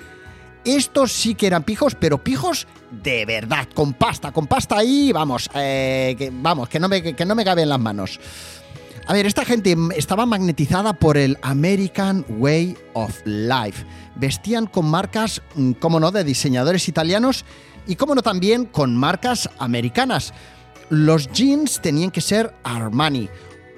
Estos 0.65 1.11
sí 1.11 1.35
que 1.35 1.47
eran 1.47 1.63
pijos, 1.63 1.95
pero 1.95 2.23
pijos 2.23 2.67
de 2.89 3.25
verdad, 3.25 3.67
con 3.73 3.93
pasta, 3.93 4.31
con 4.31 4.47
pasta 4.47 4.77
ahí, 4.77 5.11
vamos, 5.11 5.49
eh, 5.53 6.15
que, 6.17 6.31
vamos, 6.31 6.69
que 6.69 6.79
no, 6.79 6.87
me, 6.87 7.01
que 7.15 7.25
no 7.25 7.35
me 7.35 7.43
cabe 7.43 7.63
en 7.63 7.69
las 7.69 7.79
manos. 7.79 8.19
A 9.05 9.13
ver, 9.13 9.25
esta 9.25 9.43
gente 9.43 9.75
estaba 9.97 10.25
magnetizada 10.25 10.93
por 10.93 11.17
el 11.17 11.37
American 11.41 12.25
Way 12.29 12.77
of 12.93 13.21
Life. 13.25 13.85
Vestían 14.15 14.65
con 14.65 14.85
marcas, 14.89 15.41
mm, 15.55 15.73
como 15.73 15.99
no, 15.99 16.11
de 16.11 16.23
diseñadores 16.23 16.87
italianos 16.87 17.43
y, 17.85 17.97
como 17.97 18.15
no, 18.15 18.21
también 18.21 18.65
con 18.65 18.95
marcas 18.95 19.49
americanas. 19.59 20.33
Los 20.89 21.29
jeans 21.31 21.81
tenían 21.81 22.11
que 22.11 22.21
ser 22.21 22.53
Armani 22.63 23.29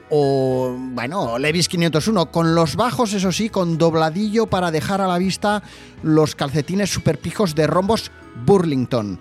o, 0.09 0.75
bueno, 0.77 1.39
Levis 1.39 1.67
501, 1.69 2.31
con 2.31 2.53
los 2.53 2.75
bajos, 2.75 3.13
eso 3.13 3.31
sí, 3.31 3.49
con 3.49 3.79
dobladillo 3.79 4.45
para 4.45 4.69
dejar 4.69 5.01
a 5.01 5.07
la 5.07 5.17
vista 5.17 5.63
los 6.03 6.35
calcetines 6.35 6.91
superpijos 6.91 7.55
de 7.55 7.65
rombos 7.65 8.11
Burlington. 8.45 9.19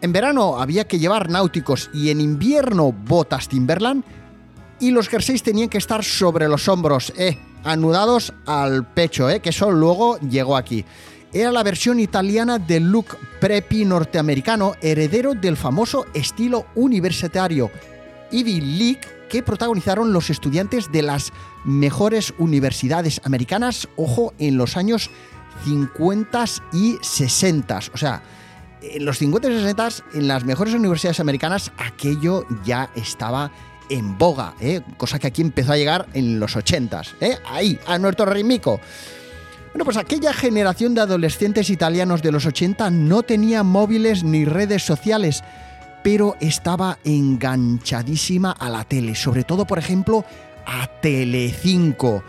En 0.00 0.12
verano 0.12 0.60
había 0.60 0.86
que 0.86 0.98
llevar 0.98 1.30
náuticos 1.30 1.90
y 1.92 2.10
en 2.10 2.20
invierno 2.20 2.92
botas 2.92 3.48
Timberland 3.48 4.04
y 4.80 4.90
los 4.90 5.08
jerseys 5.08 5.42
tenían 5.42 5.68
que 5.68 5.78
estar 5.78 6.04
sobre 6.04 6.48
los 6.48 6.68
hombros, 6.68 7.12
eh, 7.16 7.38
anudados 7.64 8.32
al 8.46 8.86
pecho, 8.86 9.30
eh, 9.30 9.40
que 9.40 9.50
eso 9.50 9.70
luego 9.70 10.18
llegó 10.18 10.56
aquí. 10.56 10.84
Era 11.32 11.50
la 11.50 11.62
versión 11.62 11.98
italiana 11.98 12.58
del 12.58 12.90
look 12.90 13.16
preppy 13.40 13.84
norteamericano, 13.84 14.74
heredero 14.80 15.34
del 15.34 15.56
famoso 15.56 16.06
estilo 16.14 16.66
universitario 16.76 17.70
Ivy 18.30 18.60
League 18.60 19.00
que 19.28 19.42
protagonizaron 19.42 20.12
los 20.12 20.30
estudiantes 20.30 20.92
de 20.92 21.02
las 21.02 21.32
mejores 21.64 22.34
universidades 22.38 23.20
americanas, 23.24 23.88
ojo, 23.96 24.32
en 24.38 24.56
los 24.56 24.76
años 24.76 25.10
50 25.64 26.44
y 26.72 26.98
60. 27.00 27.80
O 27.92 27.96
sea, 27.96 28.22
en 28.82 29.04
los 29.04 29.18
50 29.18 29.50
y 29.50 29.60
60, 29.60 29.88
en 30.14 30.28
las 30.28 30.44
mejores 30.44 30.74
universidades 30.74 31.20
americanas, 31.20 31.72
aquello 31.78 32.44
ya 32.64 32.90
estaba 32.94 33.50
en 33.88 34.18
boga, 34.18 34.54
¿eh? 34.60 34.80
cosa 34.96 35.18
que 35.18 35.26
aquí 35.26 35.42
empezó 35.42 35.72
a 35.72 35.76
llegar 35.76 36.06
en 36.14 36.40
los 36.40 36.56
80s, 36.56 37.14
¿eh? 37.20 37.38
ahí, 37.46 37.78
a 37.86 37.98
nuestro 37.98 38.26
rimico. 38.26 38.80
Bueno, 39.72 39.84
pues 39.84 39.96
aquella 39.96 40.32
generación 40.32 40.94
de 40.94 41.00
adolescentes 41.00 41.68
italianos 41.68 42.22
de 42.22 42.30
los 42.30 42.46
80 42.46 42.90
no 42.90 43.22
tenía 43.22 43.62
móviles 43.62 44.22
ni 44.22 44.44
redes 44.44 44.84
sociales, 44.84 45.42
pero 46.04 46.36
estaba 46.40 46.98
enganchadísima 47.02 48.52
a 48.52 48.68
la 48.68 48.84
tele, 48.84 49.14
sobre 49.16 49.42
todo, 49.42 49.66
por 49.66 49.78
ejemplo, 49.78 50.24
a 50.66 50.86
Telecinco. 51.00 52.22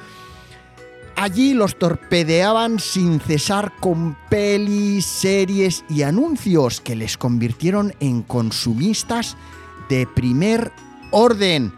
Allí 1.16 1.54
los 1.54 1.78
torpedeaban 1.78 2.80
sin 2.80 3.20
cesar 3.20 3.72
con 3.80 4.18
pelis, 4.30 5.06
series 5.06 5.86
y 5.88 6.02
anuncios 6.02 6.82
que 6.82 6.96
les 6.96 7.18
convirtieron 7.18 7.94
en 8.00 8.22
consumistas 8.22 9.38
de 9.88 10.08
primer 10.08 10.72
orden. 11.12 11.74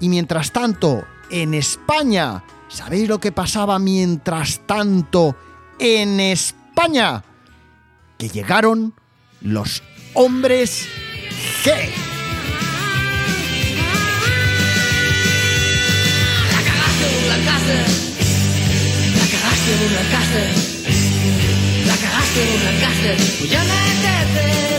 Y 0.00 0.08
mientras 0.08 0.52
tanto, 0.52 1.04
en 1.30 1.54
España, 1.54 2.44
¿sabéis 2.68 3.08
lo 3.08 3.18
que 3.18 3.32
pasaba 3.32 3.78
mientras 3.78 4.60
tanto 4.66 5.36
en 5.78 6.20
España? 6.20 7.24
Que 8.18 8.28
llegaron 8.28 8.94
los 9.40 9.82
hombres 10.14 10.88
G. 11.64 11.70
La 16.50 16.62
cagaste 21.96 22.42
en 22.42 22.60
una 22.60 22.80
casa. 22.80 23.36
Voy 23.40 23.54
a 23.54 23.64
meterte 23.64 24.66
la 24.70 24.75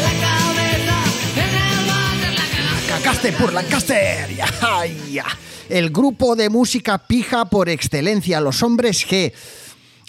Cagaste 3.17 3.41
por 3.41 3.51
Lancaster. 3.51 4.27
El 5.69 5.89
grupo 5.89 6.35
de 6.35 6.51
música 6.51 6.99
pija 6.99 7.45
por 7.45 7.67
excelencia, 7.67 8.39
los 8.39 8.61
hombres 8.61 9.07
G. 9.07 9.33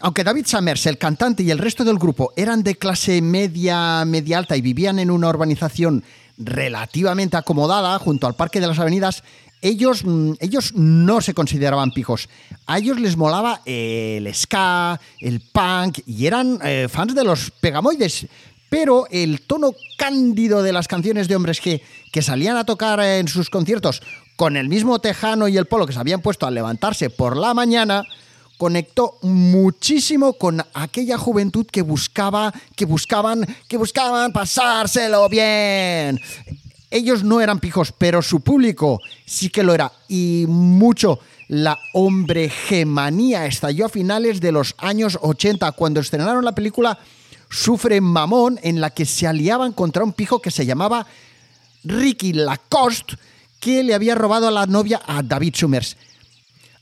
Aunque 0.00 0.24
David 0.24 0.44
Summers, 0.46 0.84
el 0.84 0.98
cantante 0.98 1.42
y 1.42 1.50
el 1.50 1.58
resto 1.58 1.84
del 1.84 1.96
grupo 1.96 2.34
eran 2.36 2.62
de 2.62 2.76
clase 2.76 3.22
media, 3.22 4.04
media 4.04 4.36
alta 4.36 4.56
y 4.58 4.60
vivían 4.60 4.98
en 4.98 5.10
una 5.10 5.30
urbanización 5.30 6.04
relativamente 6.36 7.38
acomodada 7.38 7.98
junto 7.98 8.26
al 8.26 8.36
Parque 8.36 8.60
de 8.60 8.66
las 8.66 8.78
Avenidas, 8.78 9.22
ellos, 9.62 10.04
mm, 10.04 10.32
ellos 10.40 10.74
no 10.74 11.22
se 11.22 11.32
consideraban 11.32 11.92
pijos. 11.92 12.28
A 12.66 12.76
ellos 12.76 13.00
les 13.00 13.16
molaba 13.16 13.62
el 13.64 14.32
ska, 14.34 15.00
el 15.20 15.40
punk 15.40 16.00
y 16.06 16.26
eran 16.26 16.58
eh, 16.62 16.88
fans 16.90 17.14
de 17.14 17.24
los 17.24 17.50
pegamoides. 17.52 18.26
Pero 18.68 19.06
el 19.10 19.40
tono 19.42 19.72
cándido 19.96 20.62
de 20.62 20.72
las 20.72 20.88
canciones 20.88 21.28
de 21.28 21.36
hombres 21.36 21.60
que, 21.60 21.82
salían 22.20 22.56
a 22.56 22.64
tocar 22.64 22.98
en 23.00 23.28
sus 23.28 23.48
conciertos 23.48 24.02
con 24.34 24.56
el 24.56 24.68
mismo 24.68 24.98
tejano 24.98 25.46
y 25.46 25.56
el 25.56 25.66
polo 25.66 25.86
que 25.86 25.92
se 25.92 26.00
habían 26.00 26.20
puesto 26.20 26.46
al 26.46 26.54
levantarse 26.54 27.10
por 27.10 27.36
la 27.36 27.54
mañana, 27.54 28.04
conectó 28.56 29.18
muchísimo 29.22 30.32
con 30.32 30.64
aquella 30.74 31.16
juventud 31.16 31.66
que 31.66 31.82
buscaba, 31.82 32.52
que 32.74 32.84
buscaban, 32.84 33.46
que 33.68 33.76
buscaban 33.76 34.32
pasárselo 34.32 35.28
bien. 35.28 36.20
Ellos 36.90 37.22
no 37.22 37.40
eran 37.40 37.60
pijos, 37.60 37.92
pero 37.96 38.20
su 38.20 38.40
público 38.40 39.00
sí 39.26 39.48
que 39.48 39.62
lo 39.62 39.74
era. 39.74 39.92
Y 40.08 40.44
mucho. 40.48 41.20
La 41.48 41.78
hombregemanía 41.94 43.46
estalló 43.46 43.86
a 43.86 43.88
finales 43.88 44.38
de 44.38 44.52
los 44.52 44.74
años 44.76 45.18
80, 45.22 45.72
cuando 45.72 46.00
estrenaron 46.00 46.44
la 46.44 46.52
película 46.52 46.98
Sufre 47.50 48.00
Mamón, 48.00 48.58
en 48.62 48.80
la 48.80 48.90
que 48.90 49.06
se 49.06 49.26
aliaban 49.26 49.72
contra 49.72 50.04
un 50.04 50.12
pijo 50.12 50.40
que 50.40 50.50
se 50.50 50.66
llamaba 50.66 51.06
Ricky 51.84 52.32
Lacoste, 52.32 53.16
que 53.60 53.82
le 53.82 53.94
había 53.94 54.14
robado 54.14 54.48
a 54.48 54.52
la 54.52 54.66
novia 54.66 55.00
a 55.06 55.22
David 55.22 55.54
Summers. 55.56 55.96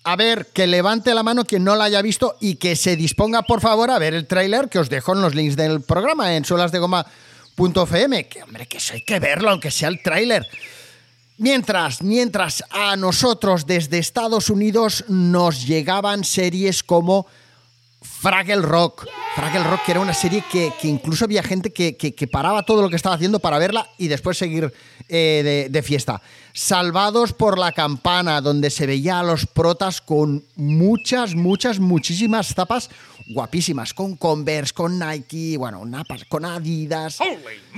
A 0.04 0.14
ver, 0.14 0.46
que 0.52 0.66
levante 0.66 1.14
la 1.14 1.24
mano 1.24 1.44
quien 1.44 1.64
no 1.64 1.74
la 1.74 1.84
haya 1.84 2.00
visto 2.00 2.36
y 2.40 2.56
que 2.56 2.76
se 2.76 2.94
disponga, 2.94 3.42
por 3.42 3.60
favor, 3.60 3.90
a 3.90 3.98
ver 3.98 4.14
el 4.14 4.26
tráiler 4.26 4.68
que 4.68 4.78
os 4.78 4.88
dejo 4.88 5.14
en 5.14 5.20
los 5.20 5.34
links 5.34 5.56
del 5.56 5.80
programa 5.80 6.36
en 6.36 6.44
suelasdegoma.fm. 6.44 8.28
Que, 8.28 8.42
hombre, 8.42 8.66
que 8.66 8.76
eso 8.76 8.94
hay 8.94 9.02
que 9.02 9.18
verlo, 9.18 9.50
aunque 9.50 9.72
sea 9.72 9.88
el 9.88 10.00
tráiler. 10.02 10.46
Mientras, 11.38 12.02
mientras 12.02 12.64
a 12.70 12.96
nosotros 12.96 13.66
desde 13.66 13.98
Estados 13.98 14.48
Unidos 14.48 15.04
nos 15.08 15.66
llegaban 15.66 16.24
series 16.24 16.82
como 16.82 17.26
Fraggle 18.20 18.62
Rock. 18.62 19.06
Fraggle 19.34 19.64
Rock, 19.64 19.80
que 19.84 19.90
era 19.92 20.00
una 20.00 20.14
serie 20.14 20.42
que, 20.50 20.72
que 20.80 20.88
incluso 20.88 21.24
había 21.26 21.42
gente 21.42 21.72
que, 21.72 21.96
que- 21.96 22.14
que 22.14 22.26
paraba 22.26 22.62
todo 22.62 22.80
lo 22.82 22.88
que 22.88 22.96
estaba 22.96 23.14
haciendo 23.14 23.38
para 23.38 23.58
verla 23.58 23.88
y 23.98 24.08
después 24.08 24.38
seguir 24.38 24.72
eh, 25.08 25.42
de, 25.44 25.68
de 25.70 25.82
fiesta. 25.82 26.22
Salvados 26.52 27.32
por 27.34 27.58
la 27.58 27.72
campana, 27.72 28.40
donde 28.40 28.70
se 28.70 28.86
veía 28.86 29.20
a 29.20 29.22
los 29.22 29.46
protas 29.46 30.00
con 30.00 30.44
muchas, 30.56 31.34
muchas, 31.34 31.78
muchísimas 31.78 32.54
zapas 32.54 32.88
guapísimas, 33.28 33.92
con 33.92 34.16
Converse, 34.16 34.72
con 34.72 34.98
Nike, 34.98 35.56
bueno, 35.58 35.84
napas, 35.84 36.24
con 36.24 36.44
Adidas. 36.44 37.18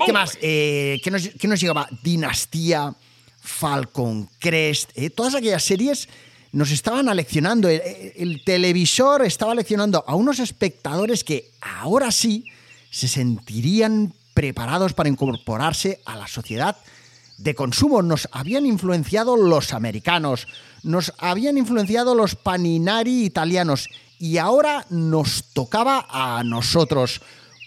¿Qué 0.06 0.12
más? 0.12 0.38
Eh, 0.40 1.00
¿qué, 1.02 1.10
nos, 1.10 1.28
qué 1.28 1.48
nos 1.48 1.60
llegaba? 1.60 1.88
Dinastía, 2.02 2.94
Falcon 3.40 4.28
Crest, 4.38 4.90
eh, 4.94 5.10
todas 5.10 5.34
aquellas 5.34 5.64
series 5.64 6.08
nos 6.52 6.70
estaban 6.70 7.08
aleccionando. 7.08 7.68
El, 7.68 7.82
el 8.16 8.44
televisor 8.44 9.24
estaba 9.24 9.52
aleccionando 9.52 10.04
a 10.06 10.14
unos 10.14 10.38
espectadores 10.38 11.24
que 11.24 11.50
ahora 11.60 12.10
sí 12.10 12.44
se 12.90 13.08
sentirían 13.08 14.12
preparados 14.34 14.92
para 14.92 15.08
incorporarse 15.08 16.00
a 16.04 16.16
la 16.16 16.26
sociedad 16.26 16.76
de 17.38 17.54
consumo. 17.54 18.02
Nos 18.02 18.28
habían 18.32 18.66
influenciado 18.66 19.36
los 19.36 19.72
americanos, 19.72 20.46
nos 20.82 21.12
habían 21.18 21.58
influenciado 21.58 22.14
los 22.14 22.34
paninari 22.34 23.24
italianos 23.24 23.88
y 24.18 24.38
ahora 24.38 24.86
nos 24.90 25.44
tocaba 25.52 26.06
a 26.08 26.42
nosotros. 26.44 27.20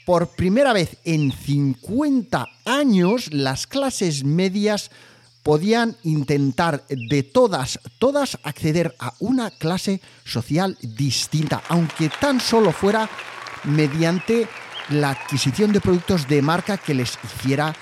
Por 0.05 0.29
primera 0.29 0.73
vez 0.73 0.97
en 1.03 1.31
50 1.31 2.47
años, 2.65 3.31
las 3.33 3.67
clases 3.67 4.23
medias 4.23 4.91
podían 5.43 5.97
intentar 6.03 6.85
de 6.87 7.23
todas, 7.23 7.79
todas 7.99 8.37
acceder 8.43 8.95
a 8.99 9.13
una 9.19 9.49
clase 9.51 10.01
social 10.23 10.77
distinta, 10.81 11.63
aunque 11.69 12.09
tan 12.09 12.39
solo 12.39 12.71
fuera 12.71 13.09
mediante 13.63 14.47
la 14.89 15.11
adquisición 15.11 15.71
de 15.71 15.81
productos 15.81 16.27
de 16.27 16.41
marca 16.41 16.77
que 16.77 16.93
les 16.93 17.17
hiciera 17.23 17.75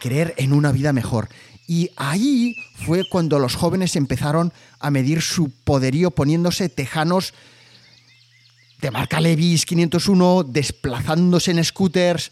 creer 0.00 0.34
en 0.36 0.52
una 0.52 0.72
vida 0.72 0.92
mejor. 0.92 1.28
Y 1.66 1.90
ahí 1.96 2.54
fue 2.76 3.08
cuando 3.08 3.38
los 3.38 3.56
jóvenes 3.56 3.96
empezaron 3.96 4.52
a 4.78 4.90
medir 4.90 5.20
su 5.20 5.50
poderío 5.50 6.10
poniéndose 6.10 6.68
tejanos 6.68 7.34
de 8.80 8.90
marca 8.90 9.20
Levis 9.20 9.64
501, 9.66 10.44
desplazándose 10.44 11.50
en 11.50 11.64
scooters, 11.64 12.30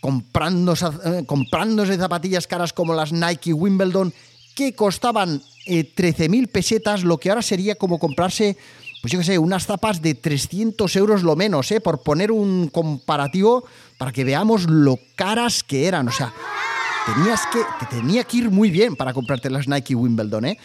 comprándose, 0.00 0.86
eh, 1.04 1.24
comprándose 1.26 1.96
zapatillas 1.96 2.46
caras 2.46 2.72
como 2.72 2.94
las 2.94 3.12
Nike 3.12 3.52
Wimbledon, 3.52 4.12
que 4.54 4.74
costaban 4.74 5.42
eh, 5.66 5.92
13.000 5.94 6.48
pesetas, 6.48 7.04
lo 7.04 7.18
que 7.18 7.28
ahora 7.30 7.42
sería 7.42 7.74
como 7.74 7.98
comprarse, 7.98 8.56
pues 9.02 9.12
yo 9.12 9.18
qué 9.18 9.24
sé, 9.24 9.38
unas 9.38 9.66
zapas 9.66 10.00
de 10.00 10.14
300 10.14 10.94
euros 10.96 11.22
lo 11.22 11.36
menos, 11.36 11.70
¿eh? 11.72 11.80
por 11.80 12.02
poner 12.02 12.32
un 12.32 12.68
comparativo 12.68 13.64
para 13.98 14.12
que 14.12 14.24
veamos 14.24 14.68
lo 14.68 14.98
caras 15.14 15.62
que 15.62 15.86
eran. 15.86 16.08
O 16.08 16.12
sea, 16.12 16.32
tenías 17.04 17.42
que, 17.52 17.60
te 17.80 17.96
tenía 17.96 18.24
que 18.24 18.38
ir 18.38 18.50
muy 18.50 18.70
bien 18.70 18.96
para 18.96 19.12
comprarte 19.12 19.50
las 19.50 19.68
Nike 19.68 19.94
Wimbledon, 19.94 20.46
¿eh? 20.46 20.58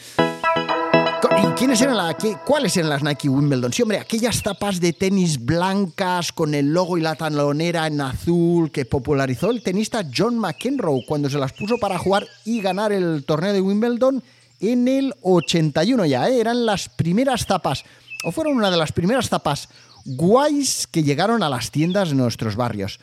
¿Y 1.30 1.46
quiénes 1.54 1.80
eran 1.82 1.98
la, 1.98 2.18
cuáles 2.46 2.76
eran 2.78 2.90
las 2.90 3.04
Nike 3.04 3.30
Wimbledon? 3.30 3.72
Sí, 3.72 3.84
hombre, 3.84 4.00
aquellas 4.00 4.42
tapas 4.42 4.80
de 4.80 4.92
tenis 4.92 5.44
blancas 5.44 6.32
con 6.32 6.56
el 6.56 6.74
logo 6.74 6.98
y 6.98 7.02
la 7.02 7.16
talonera 7.16 7.86
en 7.86 8.02
azul 8.02 8.72
que 8.72 8.86
popularizó 8.86 9.52
el 9.52 9.62
tenista 9.62 10.04
John 10.16 10.40
McEnroe 10.40 11.06
cuando 11.08 11.30
se 11.30 11.38
las 11.38 11.54
puso 11.54 11.78
para 11.78 12.00
jugar 12.00 12.28
y 12.44 12.60
ganar 12.62 12.92
el 12.92 13.24
torneo 13.24 13.54
de 13.54 13.62
Wimbledon 13.62 14.24
en 14.60 14.88
el 14.88 15.14
81 15.22 16.06
ya. 16.08 16.28
¿eh? 16.28 16.40
Eran 16.40 16.66
las 16.66 16.90
primeras 16.90 17.46
tapas, 17.46 17.84
o 18.24 18.32
fueron 18.32 18.58
una 18.58 18.72
de 18.72 18.78
las 18.78 18.92
primeras 18.92 19.30
tapas 19.30 19.70
guays 20.06 20.88
que 20.88 21.04
llegaron 21.04 21.44
a 21.44 21.50
las 21.50 21.70
tiendas 21.70 22.10
de 22.10 22.16
nuestros 22.16 22.56
barrios. 22.56 23.00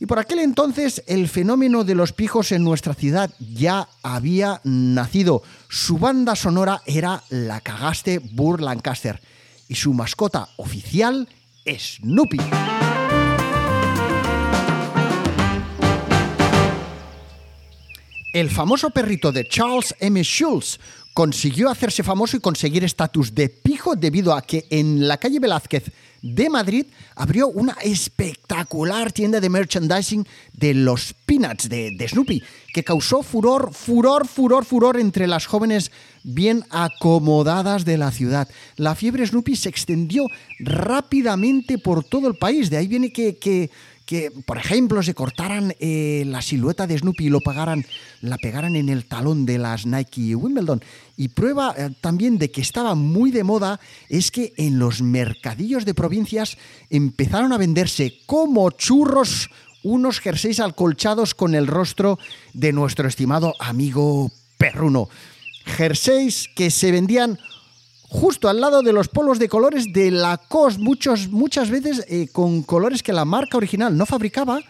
Y 0.00 0.06
por 0.06 0.18
aquel 0.18 0.38
entonces 0.38 1.04
el 1.06 1.28
fenómeno 1.28 1.84
de 1.84 1.94
los 1.94 2.14
pijos 2.14 2.52
en 2.52 2.64
nuestra 2.64 2.94
ciudad 2.94 3.30
ya 3.38 3.86
había 4.02 4.62
nacido. 4.64 5.42
Su 5.68 5.98
banda 5.98 6.34
sonora 6.34 6.80
era 6.86 7.22
La 7.28 7.60
Cagaste 7.60 8.18
Burr 8.18 8.62
Lancaster 8.62 9.20
y 9.68 9.74
su 9.74 9.92
mascota 9.92 10.48
oficial 10.56 11.28
Snoopy. 11.66 12.38
El 18.32 18.48
famoso 18.48 18.90
perrito 18.90 19.32
de 19.32 19.46
Charles 19.46 19.94
M. 20.00 20.22
Schulz 20.22 20.78
consiguió 21.12 21.68
hacerse 21.68 22.02
famoso 22.02 22.36
y 22.36 22.40
conseguir 22.40 22.84
estatus 22.84 23.34
de 23.34 23.48
pijo 23.48 23.96
debido 23.96 24.34
a 24.34 24.42
que 24.42 24.66
en 24.70 25.08
la 25.08 25.18
calle 25.18 25.40
Velázquez 25.40 25.92
de 26.22 26.50
Madrid 26.50 26.86
abrió 27.14 27.48
una 27.48 27.76
espectacular 27.82 29.10
tienda 29.12 29.40
de 29.40 29.48
merchandising 29.48 30.26
de 30.52 30.74
los 30.74 31.14
Peanuts 31.26 31.68
de, 31.68 32.06
Snoopy, 32.08 32.42
que 32.74 32.84
causó 32.84 33.22
furor, 33.22 33.72
furor, 33.72 34.26
furor, 34.26 34.64
furor 34.64 34.98
entre 34.98 35.26
las 35.26 35.46
jóvenes 35.46 35.90
bien 36.22 36.64
acomodadas 36.70 37.84
de 37.84 37.96
la 37.96 38.10
ciudad. 38.10 38.48
La 38.76 38.94
fiebre 38.94 39.26
Snoopy 39.26 39.56
se 39.56 39.70
extendió 39.70 40.26
rápidamente 40.58 41.78
por 41.78 42.04
todo 42.04 42.28
el 42.28 42.36
país, 42.36 42.70
de 42.70 42.76
ahí 42.76 42.86
viene 42.86 43.12
que, 43.12 43.70
que, 44.10 44.32
por 44.44 44.58
ejemplo, 44.58 45.04
se 45.04 45.14
cortaran 45.14 45.72
eh, 45.78 46.24
la 46.26 46.42
silueta 46.42 46.88
de 46.88 46.98
Snoopy 46.98 47.26
y 47.26 47.28
lo 47.28 47.40
pagaran, 47.40 47.86
la 48.22 48.38
pegaran 48.38 48.74
en 48.74 48.88
el 48.88 49.04
talón 49.04 49.46
de 49.46 49.56
las 49.56 49.86
Nike 49.86 50.34
Wimbledon. 50.34 50.82
Y 51.16 51.28
prueba 51.28 51.72
eh, 51.78 51.90
también 52.00 52.36
de 52.36 52.50
que 52.50 52.60
estaba 52.60 52.96
muy 52.96 53.30
de 53.30 53.44
moda 53.44 53.78
es 54.08 54.32
que 54.32 54.52
en 54.56 54.80
los 54.80 55.00
mercadillos 55.00 55.84
de 55.84 55.94
provincias 55.94 56.58
empezaron 56.90 57.52
a 57.52 57.58
venderse 57.58 58.18
como 58.26 58.68
churros 58.72 59.48
unos 59.84 60.18
jerseys 60.18 60.58
acolchados 60.58 61.32
con 61.32 61.54
el 61.54 61.68
rostro 61.68 62.18
de 62.52 62.72
nuestro 62.72 63.06
estimado 63.06 63.54
amigo 63.60 64.32
perruno. 64.58 65.08
Jerseys 65.64 66.48
que 66.56 66.72
se 66.72 66.90
vendían 66.90 67.38
justo 68.10 68.48
al 68.48 68.60
lado 68.60 68.82
de 68.82 68.92
los 68.92 69.08
polos 69.08 69.38
de 69.38 69.48
colores 69.48 69.92
de 69.92 70.10
Lacoste, 70.10 70.82
muchos, 70.82 71.28
muchas 71.28 71.70
veces 71.70 72.04
eh, 72.08 72.26
con 72.32 72.64
colores 72.64 73.04
que 73.04 73.12
la 73.12 73.24
marca 73.24 73.56
original 73.56 73.96
no 73.96 74.04
fabricaba, 74.04 74.60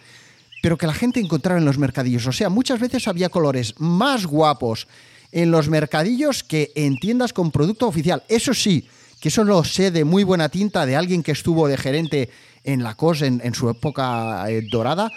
pero 0.62 0.76
que 0.76 0.87
la 0.87 0.92
gente 0.92 1.20
encontraba 1.20 1.59
en 1.59 1.64
los 1.64 1.79
mercadillos. 1.79 2.26
O 2.26 2.33
sea, 2.33 2.50
muchas 2.50 2.79
veces 2.79 3.09
había 3.09 3.31
colores 3.31 3.74
más 3.79 4.26
guapos 4.26 4.87
en 5.33 5.50
los 5.50 5.70
mercadillos 5.70 6.44
que 6.44 6.70
en 6.74 6.98
tiendas 6.98 7.33
con 7.33 7.50
producto 7.50 7.88
oficial. 7.88 8.22
Eso 8.29 8.53
sí, 8.53 8.87
que 9.20 9.31
eso 9.31 9.42
lo 9.42 9.64
sé 9.64 9.90
de 9.90 10.05
muy 10.05 10.22
buena 10.22 10.50
tinta 10.50 10.85
de 10.85 10.96
alguien 10.96 11.22
que 11.22 11.33
estuvo 11.33 11.66
de 11.66 11.79
gerente 11.79 12.29
en 12.62 12.85
Lacoste 12.85 13.26
en, 13.26 13.40
en 13.42 13.55
su 13.55 13.70
época 13.70 14.50
eh, 14.50 14.66
dorada. 14.70 15.11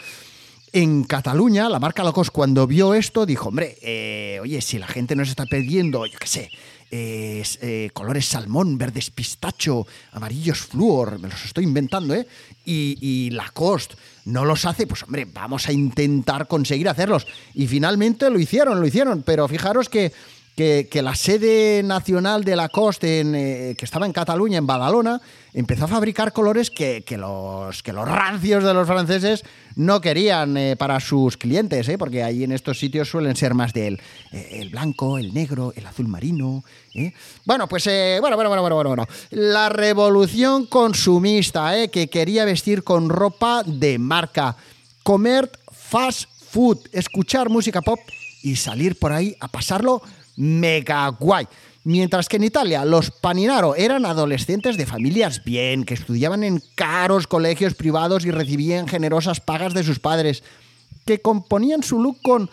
En 0.72 1.04
Cataluña, 1.04 1.68
la 1.68 1.80
marca 1.80 2.06
Lacoste, 2.06 2.32
cuando 2.32 2.68
vio 2.68 2.94
esto, 2.94 3.26
dijo: 3.26 3.50
Hombre, 3.50 3.78
eh, 3.82 4.40
oye, 4.42 4.62
si 4.62 4.80
la 4.80 4.88
gente 4.88 5.14
nos 5.14 5.28
está 5.28 5.46
pidiendo, 5.46 6.06
yo 6.06 6.18
qué 6.18 6.28
sé, 6.28 6.50
eh, 6.96 7.90
colores 7.94 8.26
salmón, 8.26 8.78
verdes 8.78 9.10
pistacho, 9.10 9.88
amarillos 10.12 10.60
flúor, 10.60 11.20
me 11.20 11.30
los 11.30 11.46
estoy 11.46 11.64
inventando, 11.64 12.14
¿eh? 12.14 12.28
Y, 12.66 12.98
y 13.02 13.30
Lacoste 13.32 13.96
no 14.26 14.46
los 14.46 14.66
hace, 14.66 14.88
pues 14.88 15.04
hombre, 15.04 15.26
vamos 15.26 15.68
a 15.68 15.74
intentar 15.74 16.48
conseguir 16.48 16.88
hacerlos. 16.88 17.28
Y 17.54 17.68
finalmente 17.68 18.30
lo 18.30 18.40
hicieron, 18.40 18.80
lo 18.80 18.88
hicieron, 18.88 19.24
pero 19.24 19.48
fijaros 19.48 19.90
que, 19.90 20.14
que, 20.56 21.02
la 21.02 21.16
sede 21.16 21.82
nacional 21.84 22.44
de 22.44 22.56
Lacoste, 22.56 23.20
en, 23.22 23.36
eh, 23.36 23.76
que 23.78 23.86
estaba 23.86 24.06
en 24.06 24.14
Cataluña, 24.14 24.58
en 24.58 24.68
Badalona, 24.68 25.22
empezó 25.54 25.86
a 25.86 25.88
fabricar 25.88 26.34
colores 26.34 26.70
que, 26.70 27.04
los, 27.18 27.82
que 27.82 27.94
los 27.94 28.08
rancios 28.08 28.64
de 28.64 28.74
los 28.74 28.88
franceses 28.88 29.44
no 29.76 30.02
querían 30.02 30.56
eh, 30.58 30.76
para 30.76 31.00
sus 31.00 31.38
clientes, 31.38 31.88
¿eh? 31.90 31.98
porque 31.98 32.24
ahí 32.24 32.44
en 32.44 32.52
estos 32.52 32.80
sitios 32.80 33.10
suelen 33.10 33.36
ser 33.36 33.54
más 33.54 33.74
del 33.74 34.00
eh, 34.32 34.60
el 34.62 34.70
blanco, 34.70 35.18
el 35.18 35.34
negro, 35.34 35.74
el 35.76 35.86
azul 35.86 36.08
marino. 36.08 36.64
Bueno, 37.46 37.68
pues 37.68 37.86
bueno, 37.86 38.36
bueno, 38.36 38.50
bueno, 38.50 38.62
bueno, 38.62 38.90
bueno. 38.90 39.08
La 39.32 39.70
revolución 39.70 40.68
consumista, 40.68 41.74
que 41.88 42.08
quería 42.08 42.46
vestir 42.46 42.84
con 42.84 43.10
ropa 43.10 43.64
de 43.66 43.98
marca, 43.98 44.56
comer 45.02 45.52
fast 45.72 46.30
food, 46.52 46.78
escuchar 46.92 47.50
música 47.50 47.82
pop 47.82 48.00
y 48.44 48.56
salir 48.58 49.00
por 49.00 49.12
ahí 49.12 49.36
a 49.40 49.48
pasarlo 49.48 50.04
mega 50.36 51.08
guay. 51.10 51.48
Mientras 51.86 52.30
que 52.30 52.38
en 52.38 52.46
Italia 52.46 52.86
los 52.86 53.12
paninaro 53.12 53.76
eran 53.76 54.06
adolescentes 54.06 54.78
de 54.78 54.86
familias 54.86 55.44
bien, 55.44 55.84
que 55.84 55.94
estudiaban 55.94 56.44
en 56.44 56.64
caros 56.76 57.28
colegios 57.28 57.74
privados 57.74 58.26
y 58.26 58.32
recibían 58.32 58.88
generosas 58.88 59.42
pagas 59.42 59.74
de 59.74 59.84
sus 59.84 60.00
padres, 60.00 60.44
que 61.06 61.22
componían 61.22 61.84
su 61.84 62.02
look 62.02 62.22
con 62.22 62.50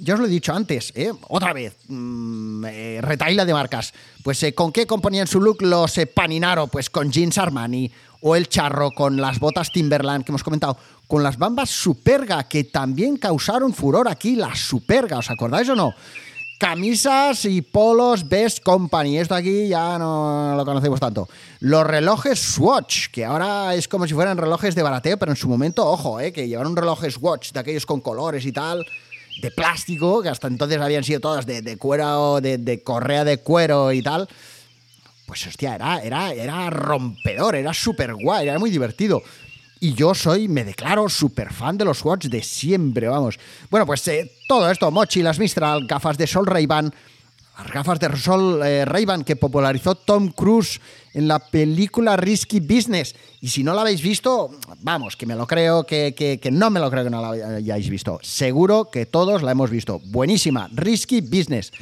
ya 0.00 0.14
os 0.14 0.20
lo 0.20 0.26
he 0.26 0.28
dicho 0.28 0.52
antes, 0.52 0.92
¿eh? 0.96 1.12
otra 1.28 1.52
vez, 1.52 1.76
mm, 1.86 2.64
eh, 2.66 2.98
retaila 3.00 3.44
de 3.44 3.52
marcas. 3.52 3.94
Pues 4.24 4.42
eh, 4.42 4.52
¿con 4.52 4.72
qué 4.72 4.88
componían 4.88 5.28
su 5.28 5.40
look 5.40 5.62
los 5.62 5.94
Paninaro? 6.12 6.66
Pues 6.66 6.90
con 6.90 7.12
jeans 7.12 7.38
Armani, 7.38 7.90
o 8.20 8.34
el 8.34 8.48
charro 8.48 8.90
con 8.90 9.18
las 9.18 9.38
botas 9.38 9.70
Timberland 9.70 10.24
que 10.24 10.32
hemos 10.32 10.42
comentado, 10.42 10.76
con 11.06 11.22
las 11.22 11.38
bambas 11.38 11.70
Superga, 11.70 12.48
que 12.48 12.64
también 12.64 13.18
causaron 13.18 13.72
furor 13.72 14.08
aquí, 14.08 14.34
las 14.34 14.58
Superga, 14.58 15.18
¿os 15.18 15.30
acordáis 15.30 15.68
o 15.68 15.76
no? 15.76 15.94
Camisas 16.58 17.44
y 17.46 17.62
polos 17.62 18.28
Best 18.28 18.62
Company. 18.62 19.18
Esto 19.18 19.34
aquí 19.34 19.68
ya 19.68 19.98
no 19.98 20.54
lo 20.56 20.64
conocemos 20.64 21.00
tanto. 21.00 21.28
Los 21.60 21.84
relojes 21.84 22.38
Swatch, 22.38 23.08
que 23.10 23.24
ahora 23.24 23.74
es 23.74 23.88
como 23.88 24.06
si 24.06 24.14
fueran 24.14 24.38
relojes 24.38 24.74
de 24.74 24.82
barateo, 24.82 25.18
pero 25.18 25.32
en 25.32 25.36
su 25.36 25.48
momento, 25.48 25.84
ojo, 25.84 26.20
eh, 26.20 26.32
que 26.32 26.46
llevaron 26.46 26.76
relojes 26.76 27.14
Swatch 27.14 27.52
de 27.52 27.60
aquellos 27.60 27.86
con 27.86 28.00
colores 28.00 28.46
y 28.46 28.52
tal, 28.52 28.86
de 29.42 29.50
plástico, 29.50 30.22
que 30.22 30.28
hasta 30.28 30.46
entonces 30.46 30.80
habían 30.80 31.02
sido 31.02 31.20
todas 31.20 31.44
de, 31.44 31.76
cuero, 31.76 32.40
de, 32.40 32.58
de 32.58 32.82
correa 32.82 33.24
de 33.24 33.38
cuero 33.38 33.92
y 33.92 34.02
tal. 34.02 34.28
Pues 35.26 35.46
hostia, 35.46 35.74
era, 35.74 36.02
era, 36.02 36.32
era 36.32 36.70
rompedor, 36.70 37.56
era 37.56 37.74
súper 37.74 38.14
guay, 38.14 38.48
era 38.48 38.58
muy 38.58 38.70
divertido. 38.70 39.22
Y 39.84 39.92
yo 39.92 40.14
soy, 40.14 40.48
me 40.48 40.64
declaro 40.64 41.10
súper 41.10 41.52
fan 41.52 41.76
de 41.76 41.84
los 41.84 41.98
Swatch 41.98 42.24
de 42.28 42.42
siempre, 42.42 43.06
vamos. 43.06 43.38
Bueno, 43.70 43.84
pues 43.84 44.08
eh, 44.08 44.32
todo 44.48 44.70
esto, 44.70 44.90
mochilas 44.90 45.38
Mistral, 45.38 45.86
gafas 45.86 46.16
de 46.16 46.26
sol 46.26 46.46
Ray-Ban, 46.46 46.90
las 47.58 47.70
gafas 47.70 48.00
de 48.00 48.16
sol 48.16 48.62
eh, 48.64 48.86
Ray-Ban 48.86 49.24
que 49.24 49.36
popularizó 49.36 49.94
Tom 49.94 50.28
Cruise 50.32 50.80
en 51.12 51.28
la 51.28 51.38
película 51.38 52.16
Risky 52.16 52.60
Business. 52.60 53.14
Y 53.42 53.48
si 53.48 53.62
no 53.62 53.74
la 53.74 53.82
habéis 53.82 54.00
visto, 54.00 54.52
vamos, 54.80 55.16
que 55.16 55.26
me 55.26 55.34
lo 55.36 55.46
creo, 55.46 55.84
que, 55.84 56.14
que- 56.16 56.40
que 56.40 56.50
no 56.50 56.70
me 56.70 56.80
lo 56.80 56.90
creo 56.90 57.04
que 57.04 57.10
no 57.10 57.20
la 57.20 57.56
hayáis 57.56 57.90
visto. 57.90 58.18
Seguro 58.22 58.88
que 58.90 59.04
todos 59.04 59.42
la 59.42 59.52
hemos 59.52 59.68
visto. 59.68 60.00
Buenísima, 60.06 60.70
Risky 60.72 61.20
Business. 61.20 61.72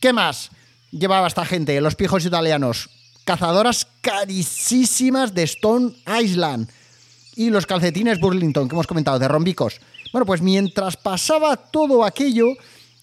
¿Qué 0.00 0.14
más 0.14 0.48
llevaba 0.90 1.26
esta 1.28 1.44
gente, 1.44 1.78
los 1.82 1.96
pijos 1.96 2.24
italianos? 2.24 2.88
Cazadoras 3.24 3.86
carísimas 4.00 5.34
de 5.34 5.42
Stone 5.42 5.92
Island 6.18 6.70
y 7.36 7.50
los 7.50 7.66
calcetines 7.66 8.20
Burlington 8.20 8.68
que 8.68 8.74
hemos 8.74 8.86
comentado, 8.86 9.18
de 9.18 9.28
rombicos. 9.28 9.80
Bueno, 10.12 10.26
pues 10.26 10.42
mientras 10.42 10.96
pasaba 10.96 11.56
todo 11.56 12.04
aquello, 12.04 12.48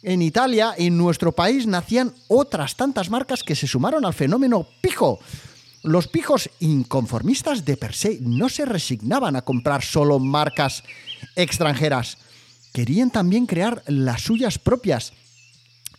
en 0.02 0.22
Italia, 0.22 0.74
en 0.78 0.98
nuestro 0.98 1.34
país, 1.34 1.68
nacían 1.68 2.13
otras 2.28 2.76
tantas 2.76 3.10
marcas 3.10 3.44
que 3.44 3.56
se 3.56 3.68
sumaron 3.68 4.06
al 4.06 4.13
fenómeno 4.13 4.65
pijo. 4.82 5.20
Los 5.84 6.08
pijos 6.08 6.50
inconformistas 6.60 7.65
de 7.65 7.78
per 7.78 7.94
se 7.94 8.18
no 8.22 8.50
se 8.50 8.65
resignaban 8.65 9.36
a 9.36 9.42
comprar 9.42 9.84
solo 9.84 10.20
marcas 10.20 10.84
extranjeras. 11.36 12.18
Querían 12.74 13.12
también 13.12 13.46
crear 13.46 13.84
las 13.88 14.22
suyas 14.22 14.60
propias. 14.60 15.13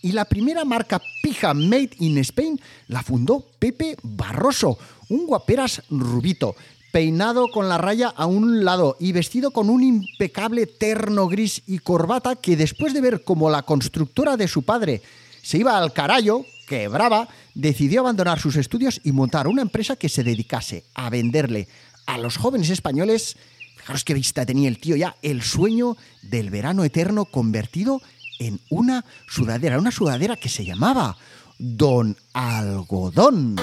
Y 0.03 0.13
la 0.13 0.25
primera 0.25 0.65
marca 0.65 1.01
pija 1.23 1.53
made 1.53 1.91
in 1.99 2.17
Spain 2.19 2.61
la 2.89 3.03
fundó 3.03 3.45
Pepe 3.59 3.97
Barroso, 4.03 4.79
un 5.11 5.27
guaperas 5.27 5.83
rubito, 5.91 6.57
peinado 6.93 7.49
con 7.49 7.69
la 7.69 7.79
raya 7.79 8.09
a 8.09 8.27
un 8.27 8.65
lado 8.65 8.97
y 8.99 9.13
vestido 9.13 9.51
con 9.51 9.71
un 9.71 9.83
impecable 9.83 10.67
terno 10.67 11.29
gris 11.29 11.63
y 11.67 11.79
corbata 11.79 12.37
que 12.37 12.57
después 12.57 12.95
de 12.95 13.01
ver 13.01 13.25
cómo 13.25 13.51
la 13.51 13.63
constructora 13.63 14.37
de 14.37 14.49
su 14.49 14.63
padre 14.63 15.03
se 15.43 15.59
iba 15.59 15.79
al 15.79 15.93
carallo, 15.93 16.45
quebraba, 16.67 17.29
decidió 17.55 18.01
abandonar 18.01 18.39
sus 18.39 18.57
estudios 18.57 19.01
y 19.05 19.13
montar 19.13 19.49
una 19.49 19.63
empresa 19.63 19.97
que 19.97 20.09
se 20.09 20.23
dedicase 20.23 20.85
a 20.95 21.11
venderle 21.11 21.69
a 22.07 22.19
los 22.19 22.37
jóvenes 22.37 22.71
españoles, 22.71 23.37
fijaros 23.77 24.05
qué 24.05 24.15
vista 24.15 24.47
tenía 24.47 24.69
el 24.69 24.79
tío 24.79 24.97
ya, 24.97 25.17
el 25.23 25.43
sueño 25.43 25.97
del 26.23 26.51
verano 26.51 26.85
eterno 26.85 27.25
convertido 27.25 28.01
en 28.39 28.61
una 28.71 29.05
sudadera, 29.29 29.79
una 29.79 29.91
sudadera 29.91 30.37
que 30.37 30.49
se 30.49 30.65
llamaba 30.65 31.17
Don 31.59 32.17
Algodón. 32.33 33.57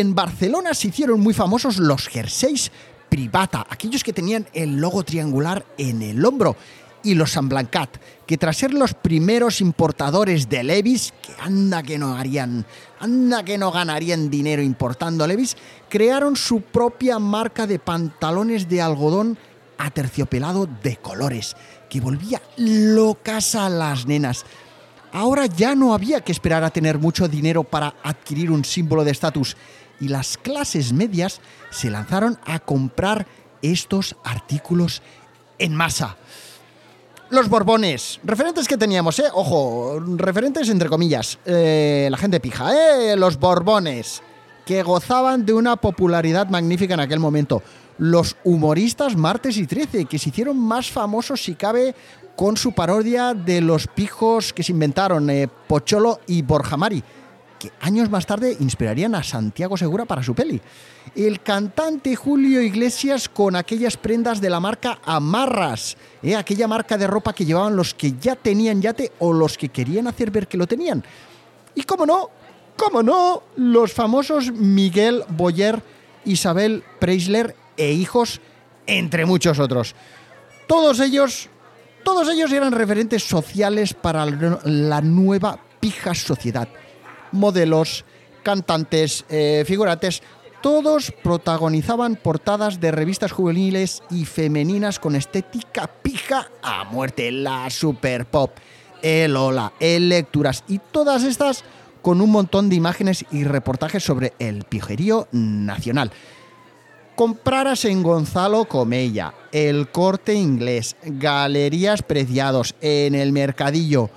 En 0.00 0.14
Barcelona 0.14 0.74
se 0.74 0.88
hicieron 0.88 1.18
muy 1.18 1.34
famosos 1.34 1.78
los 1.78 2.06
jerseys 2.06 2.70
Privata, 3.08 3.66
aquellos 3.68 4.04
que 4.04 4.12
tenían 4.12 4.46
el 4.52 4.76
logo 4.76 5.02
triangular 5.02 5.66
en 5.76 6.02
el 6.02 6.24
hombro, 6.24 6.54
y 7.02 7.14
los 7.14 7.32
San 7.32 7.48
Blancat, 7.48 7.96
que 8.24 8.38
tras 8.38 8.58
ser 8.58 8.74
los 8.74 8.94
primeros 8.94 9.60
importadores 9.60 10.48
de 10.48 10.62
Levis, 10.62 11.12
que 11.20 11.32
anda 11.40 11.82
que 11.82 11.98
no 11.98 12.16
harían, 12.16 12.64
anda 13.00 13.42
que 13.42 13.58
no 13.58 13.72
ganarían 13.72 14.30
dinero 14.30 14.62
importando 14.62 15.26
Levis, 15.26 15.56
crearon 15.88 16.36
su 16.36 16.60
propia 16.60 17.18
marca 17.18 17.66
de 17.66 17.80
pantalones 17.80 18.68
de 18.68 18.80
algodón 18.80 19.36
aterciopelado 19.78 20.68
de 20.80 20.96
colores, 20.98 21.56
que 21.90 22.00
volvía 22.00 22.40
locas 22.56 23.56
a 23.56 23.68
las 23.68 24.06
nenas. 24.06 24.44
Ahora 25.12 25.46
ya 25.46 25.74
no 25.74 25.92
había 25.92 26.20
que 26.20 26.32
esperar 26.32 26.62
a 26.62 26.70
tener 26.70 26.98
mucho 26.98 27.26
dinero 27.26 27.64
para 27.64 27.96
adquirir 28.04 28.50
un 28.52 28.64
símbolo 28.64 29.02
de 29.02 29.10
estatus 29.10 29.56
y 30.00 30.08
las 30.08 30.36
clases 30.38 30.92
medias 30.92 31.40
se 31.70 31.90
lanzaron 31.90 32.38
a 32.44 32.58
comprar 32.58 33.26
estos 33.62 34.16
artículos 34.24 35.02
en 35.58 35.74
masa. 35.74 36.16
Los 37.30 37.48
Borbones, 37.50 38.20
referentes 38.24 38.66
que 38.66 38.78
teníamos, 38.78 39.18
¿eh? 39.18 39.24
Ojo, 39.34 40.00
referentes 40.16 40.68
entre 40.70 40.88
comillas, 40.88 41.38
eh, 41.44 42.08
la 42.10 42.16
gente 42.16 42.40
pija, 42.40 42.72
¿eh? 42.72 43.16
Los 43.16 43.38
Borbones, 43.38 44.22
que 44.64 44.82
gozaban 44.82 45.44
de 45.44 45.52
una 45.52 45.76
popularidad 45.76 46.48
magnífica 46.48 46.94
en 46.94 47.00
aquel 47.00 47.20
momento. 47.20 47.62
los 47.98 48.36
humoristas 48.44 49.16
Martes 49.16 49.56
y 49.56 49.66
Trece, 49.66 50.04
que 50.04 50.20
se 50.20 50.28
hicieron 50.28 50.56
más 50.56 50.88
famosos, 50.88 51.42
si 51.42 51.56
cabe, 51.56 51.96
con 52.36 52.56
su 52.56 52.70
parodia 52.72 53.34
de 53.34 53.60
los 53.60 53.88
pijos 53.88 54.52
que 54.52 54.62
se 54.62 54.70
inventaron, 54.70 55.28
eh, 55.28 55.48
Pocholo 55.66 56.20
y 56.28 56.42
Borjamari, 56.42 57.02
que 57.58 57.72
años 57.80 58.10
más 58.10 58.26
tarde 58.26 58.56
inspirarían 58.60 59.14
a 59.14 59.22
Santiago 59.22 59.76
Segura 59.76 60.04
para 60.04 60.22
su 60.22 60.34
peli. 60.34 60.60
El 61.14 61.40
cantante 61.40 62.14
Julio 62.16 62.62
Iglesias 62.62 63.28
con 63.28 63.56
aquellas 63.56 63.96
prendas 63.96 64.40
de 64.40 64.50
la 64.50 64.60
marca 64.60 65.00
Amarras, 65.04 65.96
eh, 66.22 66.36
aquella 66.36 66.68
marca 66.68 66.96
de 66.96 67.06
ropa 67.06 67.32
que 67.32 67.44
llevaban 67.44 67.76
los 67.76 67.94
que 67.94 68.14
ya 68.20 68.36
tenían 68.36 68.80
yate 68.80 69.12
o 69.18 69.32
los 69.32 69.58
que 69.58 69.70
querían 69.70 70.06
hacer 70.06 70.30
ver 70.30 70.46
que 70.46 70.58
lo 70.58 70.66
tenían. 70.66 71.02
Y 71.74 71.82
cómo 71.82 72.06
no, 72.06 72.30
cómo 72.76 73.02
no, 73.02 73.42
los 73.56 73.92
famosos 73.92 74.52
Miguel 74.52 75.24
Boyer, 75.28 75.82
Isabel 76.24 76.84
Preisler 76.98 77.54
e 77.76 77.92
hijos, 77.92 78.40
entre 78.86 79.26
muchos 79.26 79.58
otros. 79.58 79.94
Todos 80.66 81.00
ellos, 81.00 81.48
todos 82.04 82.28
ellos 82.28 82.52
eran 82.52 82.72
referentes 82.72 83.24
sociales 83.24 83.94
para 83.94 84.26
la 84.26 85.00
nueva 85.00 85.58
pija 85.80 86.14
sociedad. 86.14 86.68
Modelos, 87.32 88.04
cantantes, 88.42 89.24
eh, 89.28 89.64
figurantes, 89.66 90.22
todos 90.62 91.12
protagonizaban 91.22 92.16
portadas 92.16 92.80
de 92.80 92.90
revistas 92.90 93.32
juveniles 93.32 94.02
y 94.10 94.24
femeninas 94.24 94.98
con 94.98 95.14
estética 95.14 95.86
pija 96.02 96.50
a 96.62 96.84
muerte. 96.84 97.30
La 97.30 97.70
super 97.70 98.26
pop, 98.26 98.56
el 99.02 99.36
hola, 99.36 99.72
el 99.78 100.08
lecturas 100.08 100.64
y 100.66 100.78
todas 100.78 101.22
estas 101.24 101.64
con 102.02 102.20
un 102.20 102.30
montón 102.30 102.68
de 102.68 102.76
imágenes 102.76 103.24
y 103.30 103.44
reportajes 103.44 104.02
sobre 104.02 104.32
el 104.38 104.64
pijerío 104.64 105.28
nacional. 105.32 106.10
Compraras 107.14 107.84
en 107.84 108.02
Gonzalo 108.02 108.66
Comella, 108.66 109.34
el 109.50 109.90
corte 109.90 110.34
inglés, 110.34 110.96
galerías 111.02 112.02
preciados, 112.02 112.76
en 112.80 113.14
el 113.14 113.32
mercadillo 113.32 114.10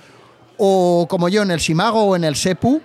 o 0.56 1.06
como 1.08 1.28
yo 1.28 1.42
en 1.42 1.50
el 1.50 1.60
Simago 1.60 2.04
o 2.04 2.16
en 2.16 2.22
el 2.22 2.36
Sepu, 2.36 2.80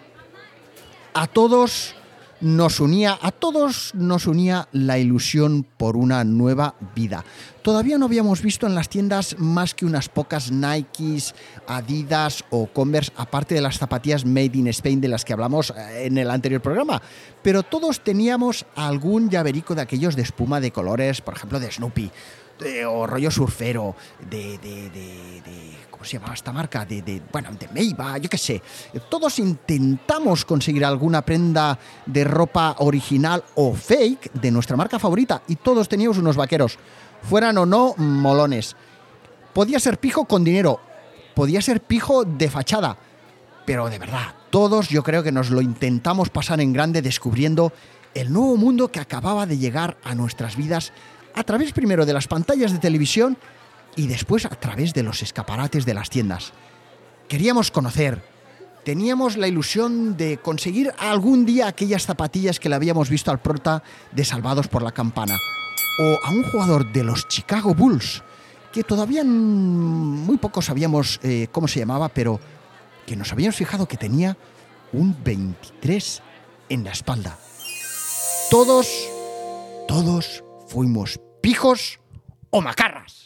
a 1.18 1.26
todos 1.26 1.96
nos 2.42 2.80
unía, 2.80 3.18
a 3.20 3.32
todos 3.32 3.96
nos 3.96 4.28
unía 4.28 4.68
la 4.72 5.00
ilusión 5.00 5.64
por 5.64 5.98
una 5.98 6.24
nueva 6.24 6.76
vida. 6.96 7.26
Todavía 7.64 7.98
no 7.98 8.06
habíamos 8.06 8.44
visto 8.44 8.68
en 8.68 8.76
las 8.76 8.88
tiendas 8.88 9.36
más 9.40 9.74
que 9.74 9.88
unas 9.88 10.10
pocas 10.10 10.52
Nikes, 10.52 11.34
Adidas 11.66 12.46
o 12.52 12.68
Converse, 12.68 13.12
aparte 13.18 13.56
de 13.56 13.62
las 13.62 13.80
zapatillas 13.80 14.26
Made 14.26 14.52
in 14.54 14.68
Spain 14.68 15.02
de 15.02 15.08
las 15.08 15.26
que 15.26 15.34
hablamos 15.34 15.72
eh, 15.72 16.06
en 16.06 16.20
el 16.20 16.30
anterior 16.30 16.62
programa. 16.62 17.02
Pero 17.42 17.64
todos 17.64 18.04
teníamos 18.04 18.68
algún 18.76 19.32
llaverico 19.32 19.74
de 19.74 19.82
aquellos 19.82 20.16
de 20.16 20.22
espuma 20.22 20.62
de 20.62 20.72
colores, 20.72 21.22
por 21.22 21.36
ejemplo 21.36 21.60
de 21.60 21.72
Snoopy, 21.72 22.12
de- 22.60 22.86
o 22.86 23.06
rollo 23.08 23.30
surfero, 23.32 23.96
de, 24.30 24.58
de- 24.58 24.90
de- 24.90 25.42
de- 25.46 25.78
¿cómo 25.92 26.04
se 26.06 26.14
llamaba 26.18 26.34
esta 26.34 26.52
marca? 26.54 26.86
De, 26.86 27.22
bueno, 27.32 27.50
de 27.60 27.68
Meiba, 27.70 28.18
yo 28.18 28.30
qué 28.30 28.38
sé. 28.38 28.62
Todos 29.10 29.40
intentamos 29.40 30.46
conseguir 30.46 30.86
alguna 30.86 31.22
prenda 31.24 31.78
de 32.06 32.24
ropa 32.24 32.76
original 32.80 33.44
o 33.56 33.74
fake 33.74 34.32
de 34.34 34.52
nuestra 34.52 34.76
marca 34.78 35.00
favorita 35.00 35.42
y 35.48 35.56
todos 35.58 35.88
teníamos 35.90 36.18
unos 36.18 36.36
vaqueros, 36.36 36.78
fueran 37.24 37.58
o 37.58 37.66
no 37.66 37.94
molones. 37.98 38.76
Podía 39.54 39.80
ser 39.80 40.00
pijo 40.00 40.26
con 40.26 40.44
dinero, 40.44 40.80
podía 41.36 41.62
ser 41.62 41.82
pijo 41.82 42.24
de 42.26 42.50
fachada, 42.50 42.98
pero 43.66 43.90
de 43.90 43.98
verdad, 44.00 44.36
todos 44.50 44.88
yo 44.90 45.04
creo 45.04 45.24
que 45.24 45.32
nos 45.32 45.50
lo 45.50 45.62
intentamos 45.62 46.30
pasar 46.30 46.62
en 46.62 46.74
grande 46.74 47.02
descubriendo 47.02 47.74
el 48.14 48.32
nuevo 48.32 48.56
mundo 48.56 48.88
que 48.92 49.00
acababa 49.00 49.46
de 49.46 49.58
llegar 49.58 49.98
a 50.04 50.16
nuestras 50.16 50.56
vidas 50.56 50.94
a 51.38 51.44
través 51.44 51.72
primero 51.72 52.06
de 52.08 52.14
las 52.14 52.28
pantallas 52.28 52.72
de 52.72 52.80
televisión 52.80 53.38
y 53.96 54.08
después 54.08 54.46
a 54.46 54.50
través 54.50 54.96
de 54.96 55.04
los 55.04 55.22
escaparates 55.22 55.86
de 55.86 55.94
las 55.94 56.10
tiendas. 56.10 56.52
Queríamos 57.30 57.70
conocer, 57.70 58.24
teníamos 58.84 59.38
la 59.38 59.48
ilusión 59.48 60.18
de 60.18 60.38
conseguir 60.38 60.92
algún 60.98 61.46
día 61.46 61.68
aquellas 61.68 62.08
zapatillas 62.08 62.60
que 62.60 62.70
le 62.70 62.76
habíamos 62.76 63.10
visto 63.12 63.30
al 63.30 63.40
prota 63.40 63.84
de 64.12 64.26
Salvados 64.26 64.68
por 64.68 64.82
la 64.82 64.92
Campana, 64.92 65.38
o 66.00 66.18
a 66.24 66.32
un 66.32 66.44
jugador 66.44 66.92
de 66.92 67.04
los 67.04 67.28
Chicago 67.28 67.76
Bulls, 67.76 68.24
que 68.74 68.84
todavía 68.84 69.24
muy 69.24 70.38
pocos 70.38 70.66
sabíamos 70.66 71.20
eh, 71.22 71.50
cómo 71.52 71.68
se 71.68 71.80
llamaba, 71.80 72.10
pero 72.10 72.40
que 73.06 73.16
nos 73.16 73.32
habíamos 73.32 73.56
fijado 73.56 73.88
que 73.88 73.98
tenía 73.98 74.38
un 74.92 75.16
23 75.24 76.22
en 76.70 76.84
la 76.84 76.92
espalda. 76.92 77.38
Todos, 78.50 78.88
todos 79.88 80.44
fuimos 80.68 81.20
pijos 81.48 81.98
o 82.50 82.60
macarras. 82.60 83.24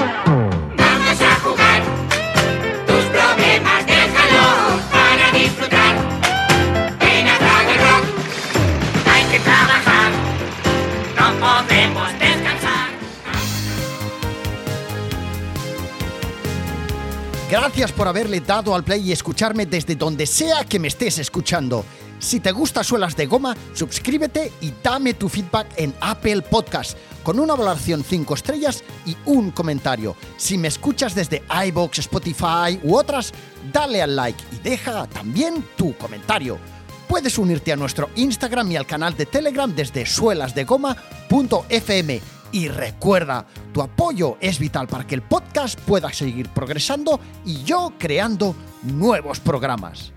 Gracias 17.71 17.93
por 17.93 18.09
haberle 18.09 18.41
dado 18.41 18.75
al 18.75 18.83
play 18.83 19.07
y 19.07 19.13
escucharme 19.13 19.65
desde 19.65 19.95
donde 19.95 20.25
sea 20.25 20.65
que 20.65 20.77
me 20.77 20.89
estés 20.89 21.19
escuchando. 21.19 21.85
Si 22.19 22.41
te 22.41 22.51
gusta 22.51 22.83
Suelas 22.83 23.15
de 23.15 23.27
Goma, 23.27 23.55
suscríbete 23.73 24.51
y 24.59 24.73
dame 24.83 25.13
tu 25.13 25.29
feedback 25.29 25.67
en 25.77 25.95
Apple 26.01 26.41
Podcast 26.41 26.97
con 27.23 27.39
una 27.39 27.55
valoración 27.55 28.03
5 28.03 28.33
estrellas 28.33 28.83
y 29.05 29.15
un 29.23 29.51
comentario. 29.51 30.17
Si 30.35 30.57
me 30.57 30.67
escuchas 30.67 31.15
desde 31.15 31.43
iBox, 31.67 31.99
Spotify 31.99 32.77
u 32.83 32.97
otras, 32.97 33.31
dale 33.71 34.01
al 34.01 34.17
like 34.17 34.43
y 34.51 34.57
deja 34.57 35.07
también 35.07 35.65
tu 35.77 35.97
comentario. 35.97 36.59
Puedes 37.07 37.37
unirte 37.37 37.71
a 37.71 37.77
nuestro 37.77 38.09
Instagram 38.17 38.69
y 38.69 38.75
al 38.75 38.85
canal 38.85 39.15
de 39.15 39.27
Telegram 39.27 39.73
desde 39.73 40.05
suelasdegoma.fm. 40.05 42.40
Y 42.51 42.67
recuerda, 42.67 43.45
tu 43.73 43.81
apoyo 43.81 44.37
es 44.41 44.59
vital 44.59 44.87
para 44.87 45.07
que 45.07 45.15
el 45.15 45.21
podcast 45.21 45.79
pueda 45.79 46.11
seguir 46.11 46.49
progresando 46.49 47.19
y 47.45 47.63
yo 47.63 47.93
creando 47.97 48.55
nuevos 48.83 49.39
programas. 49.39 50.11